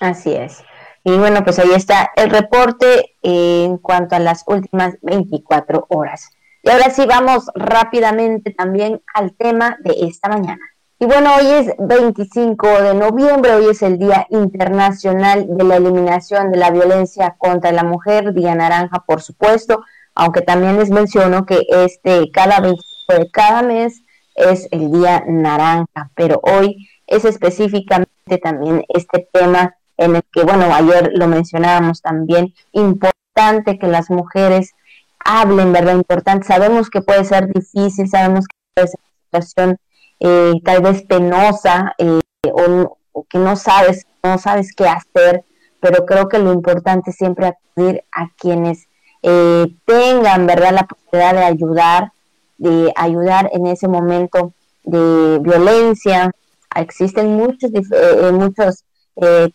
Así 0.00 0.32
es. 0.32 0.58
Y 1.04 1.12
bueno, 1.12 1.42
pues 1.44 1.58
ahí 1.58 1.70
está 1.74 2.10
el 2.16 2.30
reporte 2.30 3.16
en 3.22 3.78
cuanto 3.78 4.16
a 4.16 4.18
las 4.18 4.44
últimas 4.46 4.96
24 5.02 5.86
horas. 5.88 6.30
Y 6.62 6.70
ahora 6.70 6.90
sí 6.90 7.06
vamos 7.06 7.46
rápidamente 7.54 8.50
también 8.52 9.02
al 9.14 9.34
tema 9.34 9.78
de 9.80 9.94
esta 10.02 10.28
mañana. 10.28 10.60
Y 11.02 11.06
bueno, 11.06 11.34
hoy 11.34 11.46
es 11.46 11.74
25 11.78 12.82
de 12.82 12.94
noviembre, 12.94 13.54
hoy 13.54 13.70
es 13.70 13.80
el 13.80 13.98
Día 13.98 14.26
Internacional 14.28 15.46
de 15.48 15.64
la 15.64 15.76
Eliminación 15.76 16.52
de 16.52 16.58
la 16.58 16.70
Violencia 16.70 17.36
contra 17.38 17.72
la 17.72 17.84
Mujer, 17.84 18.34
Día 18.34 18.54
Naranja, 18.54 19.02
por 19.06 19.22
supuesto, 19.22 19.82
aunque 20.14 20.42
también 20.42 20.76
les 20.76 20.90
menciono 20.90 21.46
que 21.46 21.62
este 21.70 22.30
cada 22.30 22.60
25 22.60 23.14
de 23.14 23.30
cada 23.30 23.62
mes 23.62 24.02
es 24.34 24.68
el 24.72 24.92
día 24.92 25.24
naranja, 25.26 26.10
pero 26.14 26.38
hoy 26.42 26.86
es 27.06 27.24
específicamente 27.24 28.36
también 28.42 28.84
este 28.88 29.26
tema 29.32 29.74
en 29.96 30.16
el 30.16 30.22
que, 30.30 30.44
bueno, 30.44 30.66
ayer 30.70 31.12
lo 31.14 31.28
mencionábamos 31.28 32.02
también, 32.02 32.52
importante 32.72 33.78
que 33.78 33.86
las 33.86 34.10
mujeres 34.10 34.72
hablen, 35.18 35.72
¿verdad? 35.72 35.94
Importante, 35.94 36.46
sabemos 36.46 36.90
que 36.90 37.00
puede 37.00 37.24
ser 37.24 37.50
difícil, 37.50 38.06
sabemos 38.06 38.46
que 38.46 38.56
puede 38.74 38.88
ser 38.88 39.00
una 39.00 39.40
situación 39.46 39.78
eh, 40.20 40.52
tal 40.64 40.82
vez 40.82 41.02
penosa 41.02 41.94
eh, 41.98 42.20
o, 42.52 42.96
que 43.28 43.38
no 43.38 43.56
sabes, 43.56 44.06
no 44.22 44.38
sabes 44.38 44.74
qué 44.74 44.86
hacer, 44.86 45.44
pero 45.80 46.06
creo 46.06 46.28
que 46.28 46.38
lo 46.38 46.52
importante 46.52 47.10
es 47.10 47.16
siempre 47.16 47.46
acudir 47.46 48.04
a 48.12 48.28
quienes 48.36 48.86
eh, 49.22 49.66
tengan, 49.84 50.46
¿verdad?, 50.46 50.72
la 50.72 50.86
posibilidad 50.86 51.34
de 51.34 51.44
ayudar, 51.44 52.12
de 52.58 52.92
ayudar 52.96 53.50
en 53.52 53.66
ese 53.66 53.88
momento 53.88 54.52
de 54.84 55.38
violencia. 55.40 56.30
Existen 56.76 57.34
muchos, 57.34 57.70
eh, 57.72 58.30
muchos 58.32 58.84
eh, 59.16 59.48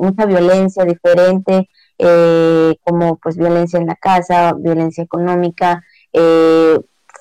mucha 0.00 0.26
violencia 0.26 0.84
diferente, 0.84 1.68
como 2.84 3.16
pues 3.16 3.36
violencia 3.36 3.78
en 3.78 3.86
la 3.86 3.94
casa, 3.94 4.52
violencia 4.56 5.04
económica, 5.04 5.82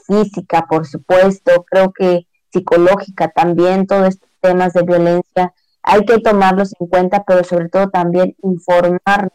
física, 0.08 0.66
por 0.70 0.86
supuesto, 0.86 1.66
creo 1.70 1.94
que 1.94 2.26
psicológica 2.52 3.30
también, 3.30 3.88
todos 3.88 4.10
estos 4.10 4.30
temas 4.42 4.74
de 4.74 4.84
violencia 4.84 5.54
hay 5.82 6.06
que 6.06 6.20
tomarlos 6.20 6.74
en 6.80 6.88
cuenta, 6.88 7.24
pero 7.24 7.44
sobre 7.44 7.70
todo 7.70 7.90
también 7.90 8.36
informarnos 8.44 9.32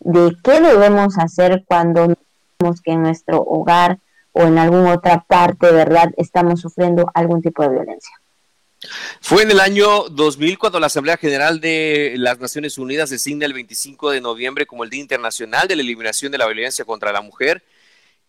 de 0.00 0.36
qué 0.42 0.60
debemos 0.60 1.18
hacer 1.18 1.64
cuando 1.66 2.14
vemos 2.58 2.80
que 2.80 2.92
en 2.92 3.02
nuestro 3.02 3.42
hogar 3.42 3.98
o 4.32 4.42
en 4.42 4.58
alguna 4.58 4.94
otra 4.94 5.24
parte, 5.26 5.70
¿verdad?, 5.72 6.12
estamos 6.16 6.60
sufriendo 6.60 7.10
algún 7.14 7.42
tipo 7.42 7.62
de 7.62 7.70
violencia. 7.70 8.12
Fue 9.20 9.42
en 9.42 9.50
el 9.50 9.60
año 9.60 10.08
2000 10.08 10.58
cuando 10.58 10.80
la 10.80 10.86
Asamblea 10.86 11.18
General 11.18 11.60
de 11.60 12.14
las 12.16 12.38
Naciones 12.38 12.78
Unidas 12.78 13.10
designa 13.10 13.44
el 13.44 13.52
25 13.52 14.10
de 14.10 14.22
noviembre 14.22 14.66
como 14.66 14.84
el 14.84 14.90
Día 14.90 15.00
Internacional 15.00 15.68
de 15.68 15.76
la 15.76 15.82
Eliminación 15.82 16.32
de 16.32 16.38
la 16.38 16.46
Violencia 16.46 16.84
contra 16.86 17.12
la 17.12 17.20
Mujer, 17.20 17.62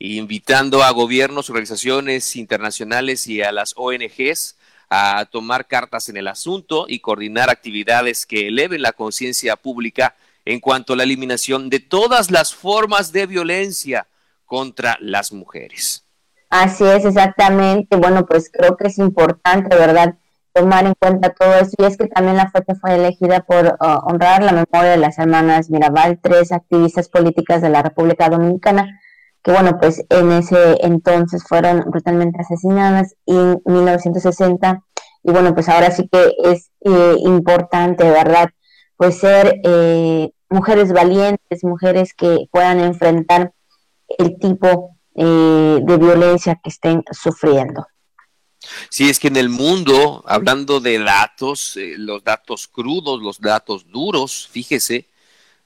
invitando 0.02 0.84
a 0.84 0.92
gobiernos, 0.92 1.50
organizaciones 1.50 2.36
internacionales 2.36 3.28
y 3.28 3.42
a 3.42 3.52
las 3.52 3.74
ONGs 3.78 4.56
a 4.90 5.26
tomar 5.26 5.68
cartas 5.68 6.10
en 6.10 6.18
el 6.18 6.28
asunto 6.28 6.86
y 6.88 7.00
coordinar 7.00 7.50
actividades 7.50 8.26
que 8.26 8.48
eleven 8.48 8.82
la 8.82 8.94
conciencia 8.94 9.56
pública 9.56 10.16
en 10.44 10.60
cuanto 10.60 10.94
a 10.94 10.96
la 10.96 11.04
eliminación 11.04 11.70
de 11.70 11.80
todas 11.80 12.32
las 12.32 12.54
formas 12.54 13.12
de 13.12 13.28
violencia 13.28 14.08
contra 14.46 14.98
las 15.00 15.32
mujeres. 15.32 16.04
Así 16.50 16.84
es, 16.84 17.06
exactamente. 17.06 17.96
Bueno, 17.96 18.26
pues 18.26 18.50
creo 18.52 18.76
que 18.76 18.88
es 18.88 18.98
importante, 18.98 19.74
¿verdad? 19.76 20.16
Tomar 20.52 20.86
en 20.86 20.96
cuenta 21.00 21.30
todo 21.30 21.54
eso. 21.56 21.72
Y 21.78 21.86
es 21.86 21.96
que 21.96 22.08
también 22.08 22.36
la 22.36 22.50
fecha 22.50 22.76
fue 22.76 22.96
elegida 22.96 23.42
por 23.42 23.78
uh, 23.80 24.10
honrar 24.10 24.44
la 24.44 24.52
memoria 24.52 24.92
de 24.92 24.98
las 24.98 25.18
hermanas 25.20 25.70
Mirabal, 25.70 26.20
tres 26.22 26.52
activistas 26.52 27.08
políticas 27.08 27.62
de 27.62 27.70
la 27.70 27.84
República 27.84 28.28
Dominicana, 28.30 29.00
que 29.44 29.52
bueno, 29.52 29.78
pues 29.80 30.04
en 30.10 30.32
ese 30.32 30.78
entonces 30.82 31.44
fueron 31.48 31.84
brutalmente 31.90 32.40
asesinadas 32.42 33.16
y 33.26 33.36
en 33.36 33.62
1960 33.66 34.84
y 35.24 35.32
bueno, 35.32 35.54
pues 35.54 35.70
ahora 35.70 35.92
sí 35.92 36.08
que 36.12 36.34
es 36.44 36.72
eh, 36.82 37.16
importante, 37.20 38.04
¿verdad? 38.04 38.50
Pues 38.98 39.20
ser 39.20 39.62
eh, 39.64 40.30
mujeres 40.50 40.92
valientes, 40.92 41.64
mujeres 41.64 42.14
que 42.14 42.48
puedan 42.52 42.80
enfrentar 42.80 43.54
el 44.18 44.38
tipo 44.40 44.98
eh, 45.16 45.80
de 45.82 45.98
violencia 45.98 46.60
que 46.64 46.70
estén 46.70 47.04
sufriendo. 47.12 47.86
Sí, 48.90 49.10
es 49.10 49.20
que 49.20 49.28
en 49.28 49.38
el 49.38 49.50
mundo, 49.50 50.24
hablando 50.28 50.80
de 50.80 51.00
datos, 51.00 51.78
los 51.98 52.24
datos 52.24 52.68
crudos, 52.68 53.22
los 53.22 53.40
datos 53.40 53.88
duros, 53.90 54.48
fíjese, 54.52 55.08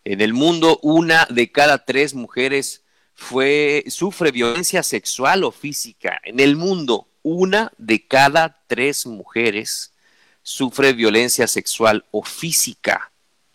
en 0.05 0.21
el 0.21 0.33
mundo 0.33 0.79
una 0.81 1.27
de 1.29 1.51
cada 1.51 1.83
tres 1.83 2.13
mujeres 2.13 2.84
fue, 3.15 3.83
sufre 3.87 4.31
violencia 4.31 4.83
sexual 4.83 5.43
o 5.43 5.51
física. 5.51 6.21
En 6.23 6.39
el 6.39 6.55
mundo, 6.55 7.07
una 7.23 7.71
de 7.77 8.05
cada 8.05 8.63
tres 8.67 9.07
mujeres 9.07 9.93
sufre 10.43 10.93
violencia 10.93 11.47
sexual 11.47 12.05
o 12.11 12.23
física, 12.23 13.11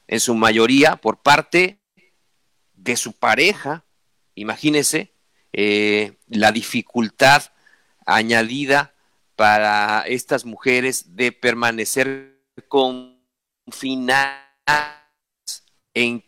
en 0.09 0.19
su 0.19 0.35
mayoría 0.35 0.97
por 0.97 1.23
parte 1.23 1.79
de 2.75 2.97
su 2.97 3.13
pareja. 3.13 3.85
Imagínese 4.35 5.13
eh, 5.53 6.19
la 6.27 6.51
dificultad 6.51 7.45
añadida 8.07 8.95
para 9.37 10.05
estas 10.07 10.45
mujeres 10.45 11.17
de 11.17 11.33
permanecer 11.33 12.43
confinadas 12.69 14.41
en 15.95 16.21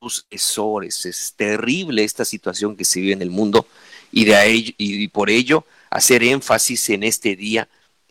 es 0.00 1.34
terrible 1.36 2.04
esta 2.04 2.24
situación 2.24 2.76
que 2.76 2.84
se 2.84 3.00
vive 3.00 3.14
en 3.14 3.22
el 3.22 3.30
mundo 3.30 3.66
y, 4.12 4.24
de 4.24 4.74
y 4.78 5.08
por 5.08 5.30
ello 5.30 5.64
hacer 5.90 6.22
énfasis 6.22 6.90
en 6.90 7.02
este 7.02 7.36
día 7.36 7.68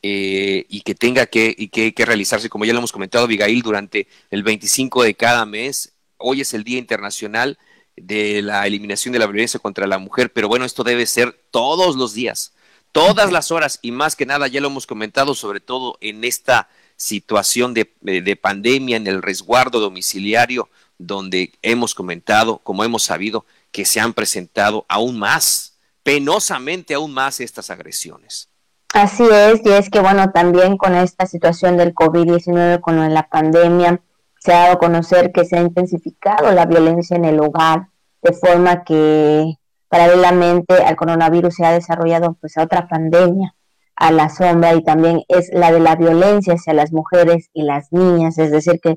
eh, 0.08 0.68
y 0.70 0.82
que 0.82 0.94
tenga 0.94 1.26
que, 1.26 1.56
y 1.58 1.70
que, 1.70 1.96
que, 1.96 2.06
realizarse, 2.06 2.48
como 2.48 2.64
ya 2.64 2.74
lo 2.74 2.78
hemos 2.78 2.92
comentado, 2.92 3.26
Abigail, 3.26 3.64
durante 3.64 4.08
el 4.30 4.44
25 4.44 5.02
de 5.02 5.16
cada 5.16 5.48
mes. 5.48 5.94
Hoy 6.18 6.42
es 6.42 6.54
el 6.54 6.64
Día 6.64 6.78
Internacional 6.78 7.58
de 7.96 8.44
la 8.44 8.68
Eliminación 8.68 9.14
de 9.14 9.18
la 9.20 9.26
Violencia 9.26 9.60
contra 9.60 9.88
la 9.88 9.98
Mujer, 9.98 10.32
pero 10.32 10.48
bueno, 10.48 10.64
esto 10.64 10.84
debe 10.84 11.08
ser 11.08 11.36
todos 11.50 11.96
los 11.96 12.14
días, 12.14 12.54
todas 12.92 13.32
las 13.32 13.50
horas 13.50 13.80
y 13.82 13.90
más 13.90 14.16
que 14.16 14.28
nada, 14.28 14.48
ya 14.48 14.62
lo 14.62 14.68
hemos 14.68 14.86
comentado, 14.86 15.34
sobre 15.34 15.60
todo 15.60 15.98
en 16.02 16.24
esta 16.24 16.70
situación 16.98 17.74
de, 17.74 17.92
de 18.02 18.36
pandemia, 18.36 18.98
en 18.98 19.08
el 19.08 19.24
resguardo 19.24 19.80
domiciliario, 19.80 20.70
donde 20.98 21.52
hemos 21.62 21.94
comentado, 21.94 22.60
como 22.60 22.84
hemos 22.84 23.04
sabido, 23.04 23.46
que 23.72 23.86
se 23.86 24.00
han 24.00 24.14
presentado 24.14 24.86
aún 24.88 25.20
más, 25.20 25.78
penosamente 26.04 26.94
aún 26.94 27.14
más 27.14 27.40
estas 27.40 27.70
agresiones. 27.70 28.50
Así 28.94 29.24
es, 29.24 29.62
y 29.66 29.70
es 29.72 29.90
que 29.90 30.00
bueno, 30.00 30.32
también 30.32 30.78
con 30.78 30.96
esta 30.96 31.26
situación 31.26 31.76
del 31.76 31.94
COVID-19, 31.94 32.80
con 32.80 33.14
la 33.14 33.28
pandemia, 33.28 34.02
se 34.40 34.54
ha 34.54 34.60
dado 34.60 34.74
a 34.74 34.80
conocer 34.80 35.32
que 35.32 35.44
se 35.44 35.58
ha 35.58 35.62
intensificado 35.62 36.52
la 36.52 36.66
violencia 36.66 37.18
en 37.18 37.26
el 37.26 37.40
hogar, 37.40 37.90
de 38.22 38.32
forma 38.32 38.84
que 38.84 39.56
paralelamente 39.90 40.76
al 40.76 40.96
coronavirus 40.96 41.56
se 41.56 41.66
ha 41.66 41.72
desarrollado 41.72 42.38
pues 42.40 42.58
otra 42.58 42.88
pandemia 42.88 43.56
a 43.96 44.12
la 44.12 44.30
sombra 44.30 44.74
y 44.74 44.84
también 44.84 45.24
es 45.28 45.50
la 45.54 45.72
de 45.72 45.80
la 45.80 45.96
violencia 45.96 46.54
hacia 46.54 46.74
las 46.74 46.92
mujeres 46.92 47.50
y 47.54 47.64
las 47.64 47.92
niñas, 47.92 48.38
es 48.38 48.52
decir, 48.52 48.80
que 48.82 48.96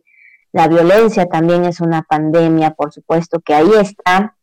la 0.59 0.66
violencia 0.66 1.27
también 1.27 1.64
es 1.66 1.81
una 1.81 2.03
pandemia, 2.03 2.73
por 2.73 2.92
supuesto 2.92 3.38
que 3.38 3.55
ahí 3.55 3.71
está, 3.81 4.35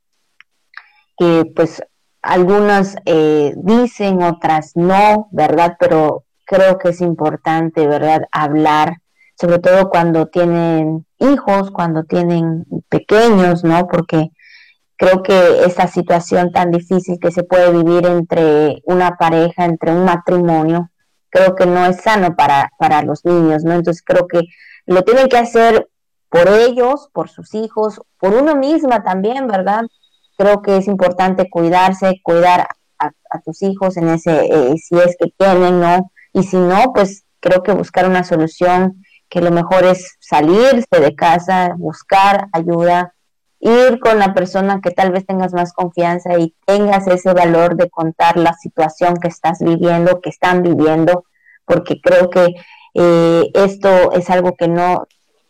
que 1.18 1.44
pues 1.54 1.84
algunas 2.22 2.96
eh, 3.04 3.54
dicen, 3.58 4.24
otras 4.24 4.72
no, 4.76 5.28
¿verdad? 5.32 5.76
Pero 5.78 6.24
creo 6.46 6.78
que 6.78 6.90
es 6.90 7.02
importante, 7.02 7.86
¿verdad? 7.86 8.22
Hablar, 8.32 9.00
sobre 9.38 9.60
todo 9.60 9.90
cuando 9.90 10.28
tienen 10.28 11.06
hijos, 11.20 11.70
cuando 11.72 12.06
tienen 12.06 12.66
pequeños, 12.88 13.66
¿no? 13.66 13.86
Porque 13.86 14.30
creo 14.96 15.22
que 15.22 15.66
esta 15.66 15.88
situación 15.88 16.54
tan 16.54 16.72
difícil 16.72 17.20
que 17.20 17.32
se 17.32 17.44
puede 17.44 17.72
vivir 17.72 18.06
entre 18.06 18.82
una 18.86 19.18
pareja, 19.18 19.66
entre 19.66 19.92
un 19.92 20.06
matrimonio, 20.06 20.92
creo 21.30 21.56
que 21.56 21.66
no 21.66 21.86
es 21.86 21.98
sano 22.02 22.38
para, 22.38 22.72
para 22.80 23.02
los 23.02 23.26
niños, 23.26 23.66
¿no? 23.66 23.74
Entonces 23.74 24.02
creo 24.02 24.30
que 24.30 24.44
lo 24.86 25.02
tienen 25.02 25.28
que 25.28 25.40
hacer 25.40 25.90
por 26.36 26.50
ellos, 26.50 27.10
por 27.14 27.30
sus 27.30 27.56
hijos, 27.56 28.02
por 28.20 28.34
uno 28.34 28.58
misma 28.58 29.04
también, 29.04 29.48
¿verdad? 29.48 29.84
Creo 30.38 30.62
que 30.62 30.76
es 30.76 30.88
importante 30.88 31.50
cuidarse, 31.50 32.20
cuidar 32.24 32.68
a, 33.00 33.12
tus 33.46 33.62
hijos 33.64 33.96
en 33.96 34.10
ese, 34.10 34.46
eh, 34.46 34.76
si 34.78 34.98
es 34.98 35.16
que 35.18 35.32
tienen, 35.38 35.80
¿no? 35.80 36.12
Y 36.34 36.44
si 36.44 36.58
no, 36.58 36.92
pues 36.94 37.24
creo 37.40 37.64
que 37.64 37.72
buscar 37.72 38.08
una 38.10 38.26
solución, 38.26 39.02
que 39.30 39.40
lo 39.40 39.52
mejor 39.52 39.86
es 39.86 40.18
salirse 40.20 41.00
de 41.00 41.16
casa, 41.16 41.74
buscar 41.78 42.48
ayuda, 42.52 43.14
ir 43.60 44.00
con 44.00 44.20
la 44.20 44.34
persona 44.34 44.82
que 44.82 44.92
tal 44.92 45.12
vez 45.12 45.26
tengas 45.26 45.54
más 45.54 45.72
confianza 45.72 46.38
y 46.38 46.54
tengas 46.66 47.08
ese 47.08 47.34
valor 47.34 47.78
de 47.78 47.90
contar 47.90 48.36
la 48.36 48.54
situación 48.54 49.18
que 49.18 49.30
estás 49.30 49.60
viviendo, 49.60 50.20
que 50.20 50.30
están 50.30 50.64
viviendo, 50.64 51.26
porque 51.66 52.02
creo 52.02 52.30
que 52.30 52.56
eh, 52.94 53.52
esto 53.54 54.12
es 54.14 54.30
algo 54.30 54.56
que 54.56 54.68
no, 54.68 55.06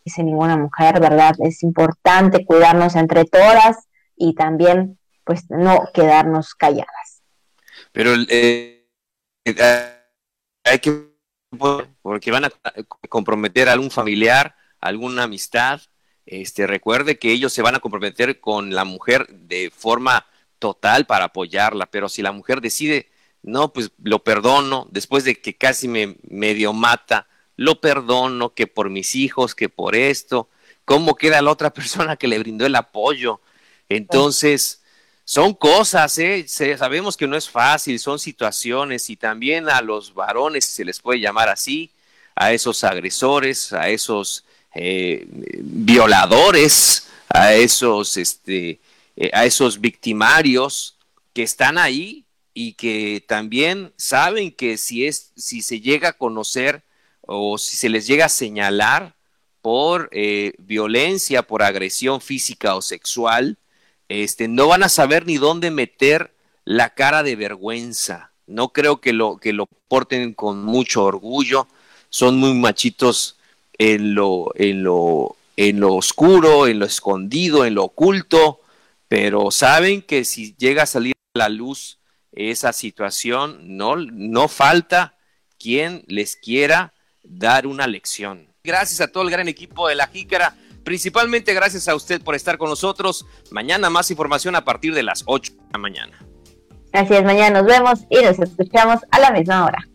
dice 0.05 0.23
ninguna 0.23 0.55
mujer, 0.55 0.99
¿verdad? 1.01 1.35
Es 1.39 1.63
importante 1.63 2.45
cuidarnos 2.45 2.95
entre 2.95 3.25
todas 3.25 3.87
y 4.15 4.35
también 4.35 4.99
pues 5.23 5.49
no 5.49 5.89
quedarnos 5.93 6.53
calladas. 6.53 7.23
Pero 7.91 8.11
eh, 8.29 8.87
eh, 9.43 10.01
hay 10.63 10.79
que, 10.79 11.09
porque 12.01 12.31
van 12.31 12.45
a 12.45 12.51
comprometer 13.09 13.67
a 13.67 13.73
algún 13.73 13.89
familiar, 13.89 14.55
alguna 14.79 15.23
amistad, 15.23 15.81
este, 16.25 16.67
recuerde 16.67 17.19
que 17.19 17.31
ellos 17.31 17.53
se 17.53 17.61
van 17.61 17.75
a 17.75 17.79
comprometer 17.79 18.39
con 18.39 18.73
la 18.73 18.83
mujer 18.83 19.27
de 19.27 19.71
forma 19.75 20.25
total 20.59 21.05
para 21.05 21.25
apoyarla, 21.25 21.85
pero 21.87 22.09
si 22.09 22.21
la 22.21 22.31
mujer 22.31 22.61
decide, 22.61 23.09
no, 23.43 23.73
pues 23.73 23.91
lo 24.01 24.23
perdono, 24.23 24.87
después 24.91 25.23
de 25.23 25.35
que 25.35 25.55
casi 25.55 25.87
me 25.87 26.17
medio 26.23 26.73
mata, 26.73 27.27
lo 27.57 27.79
perdono, 27.79 28.53
que 28.53 28.67
por 28.67 28.89
mis 28.89 29.15
hijos, 29.15 29.55
que 29.55 29.69
por 29.69 29.95
esto, 29.95 30.49
cómo 30.85 31.15
queda 31.15 31.41
la 31.41 31.51
otra 31.51 31.69
persona 31.73 32.15
que 32.15 32.27
le 32.27 32.39
brindó 32.39 32.65
el 32.65 32.75
apoyo. 32.75 33.41
Entonces, 33.89 34.81
son 35.23 35.53
cosas, 35.55 36.17
¿eh? 36.19 36.45
sabemos 36.47 37.17
que 37.17 37.27
no 37.27 37.35
es 37.35 37.49
fácil, 37.49 37.99
son 37.99 38.19
situaciones 38.19 39.09
y 39.09 39.15
también 39.15 39.69
a 39.69 39.81
los 39.81 40.13
varones, 40.13 40.65
se 40.65 40.85
les 40.85 40.99
puede 40.99 41.19
llamar 41.19 41.49
así, 41.49 41.91
a 42.35 42.53
esos 42.53 42.83
agresores, 42.83 43.73
a 43.73 43.89
esos 43.89 44.45
eh, 44.75 45.25
violadores, 45.29 47.07
a 47.29 47.53
esos, 47.53 48.17
este, 48.17 48.79
eh, 49.15 49.31
a 49.33 49.45
esos 49.45 49.81
victimarios 49.81 50.95
que 51.33 51.43
están 51.43 51.77
ahí 51.77 52.23
y 52.53 52.73
que 52.73 53.23
también 53.27 53.93
saben 53.97 54.51
que 54.51 54.77
si 54.77 55.07
es, 55.07 55.31
si 55.35 55.61
se 55.61 55.81
llega 55.81 56.09
a 56.09 56.17
conocer 56.17 56.83
o 57.27 57.57
si 57.57 57.75
se 57.75 57.89
les 57.89 58.07
llega 58.07 58.25
a 58.25 58.29
señalar 58.29 59.15
por 59.61 60.09
eh, 60.11 60.53
violencia, 60.59 61.43
por 61.43 61.63
agresión 61.63 62.21
física 62.21 62.75
o 62.75 62.81
sexual, 62.81 63.57
este, 64.09 64.47
no 64.47 64.67
van 64.67 64.83
a 64.83 64.89
saber 64.89 65.25
ni 65.25 65.37
dónde 65.37 65.71
meter 65.71 66.35
la 66.65 66.93
cara 66.93 67.23
de 67.23 67.35
vergüenza. 67.35 68.31
No 68.47 68.69
creo 68.69 69.01
que 69.01 69.13
lo, 69.13 69.37
que 69.37 69.53
lo 69.53 69.67
porten 69.87 70.33
con 70.33 70.63
mucho 70.63 71.03
orgullo. 71.03 71.67
Son 72.09 72.37
muy 72.37 72.53
machitos 72.53 73.37
en 73.77 74.13
lo, 74.13 74.51
en 74.55 74.83
lo, 74.83 75.35
en 75.57 75.79
lo 75.79 75.95
oscuro, 75.95 76.67
en 76.67 76.79
lo 76.79 76.85
escondido, 76.85 77.65
en 77.65 77.75
lo 77.75 77.85
oculto, 77.85 78.61
pero 79.07 79.51
saben 79.51 80.01
que 80.01 80.25
si 80.25 80.55
llega 80.57 80.83
a 80.83 80.87
salir 80.87 81.13
a 81.33 81.39
la 81.39 81.49
luz 81.49 81.99
esa 82.31 82.73
situación, 82.73 83.77
no, 83.77 83.95
no 83.95 84.47
falta 84.47 85.15
quien 85.57 86.03
les 86.07 86.35
quiera 86.35 86.93
dar 87.27 87.67
una 87.67 87.87
lección. 87.87 88.47
Gracias 88.63 89.01
a 89.01 89.07
todo 89.07 89.23
el 89.23 89.29
gran 89.29 89.47
equipo 89.47 89.87
de 89.87 89.95
la 89.95 90.07
Jícara, 90.07 90.55
principalmente 90.83 91.53
gracias 91.53 91.87
a 91.87 91.95
usted 91.95 92.21
por 92.21 92.35
estar 92.35 92.57
con 92.57 92.69
nosotros. 92.69 93.25
Mañana 93.51 93.89
más 93.89 94.09
información 94.11 94.55
a 94.55 94.65
partir 94.65 94.93
de 94.93 95.03
las 95.03 95.23
8 95.25 95.53
de 95.53 95.59
la 95.71 95.79
mañana. 95.79 96.19
Así 96.93 97.13
es, 97.13 97.23
mañana 97.23 97.61
nos 97.61 97.67
vemos 97.67 97.99
y 98.09 98.21
nos 98.23 98.39
escuchamos 98.39 99.01
a 99.11 99.19
la 99.19 99.31
misma 99.31 99.65
hora. 99.65 99.87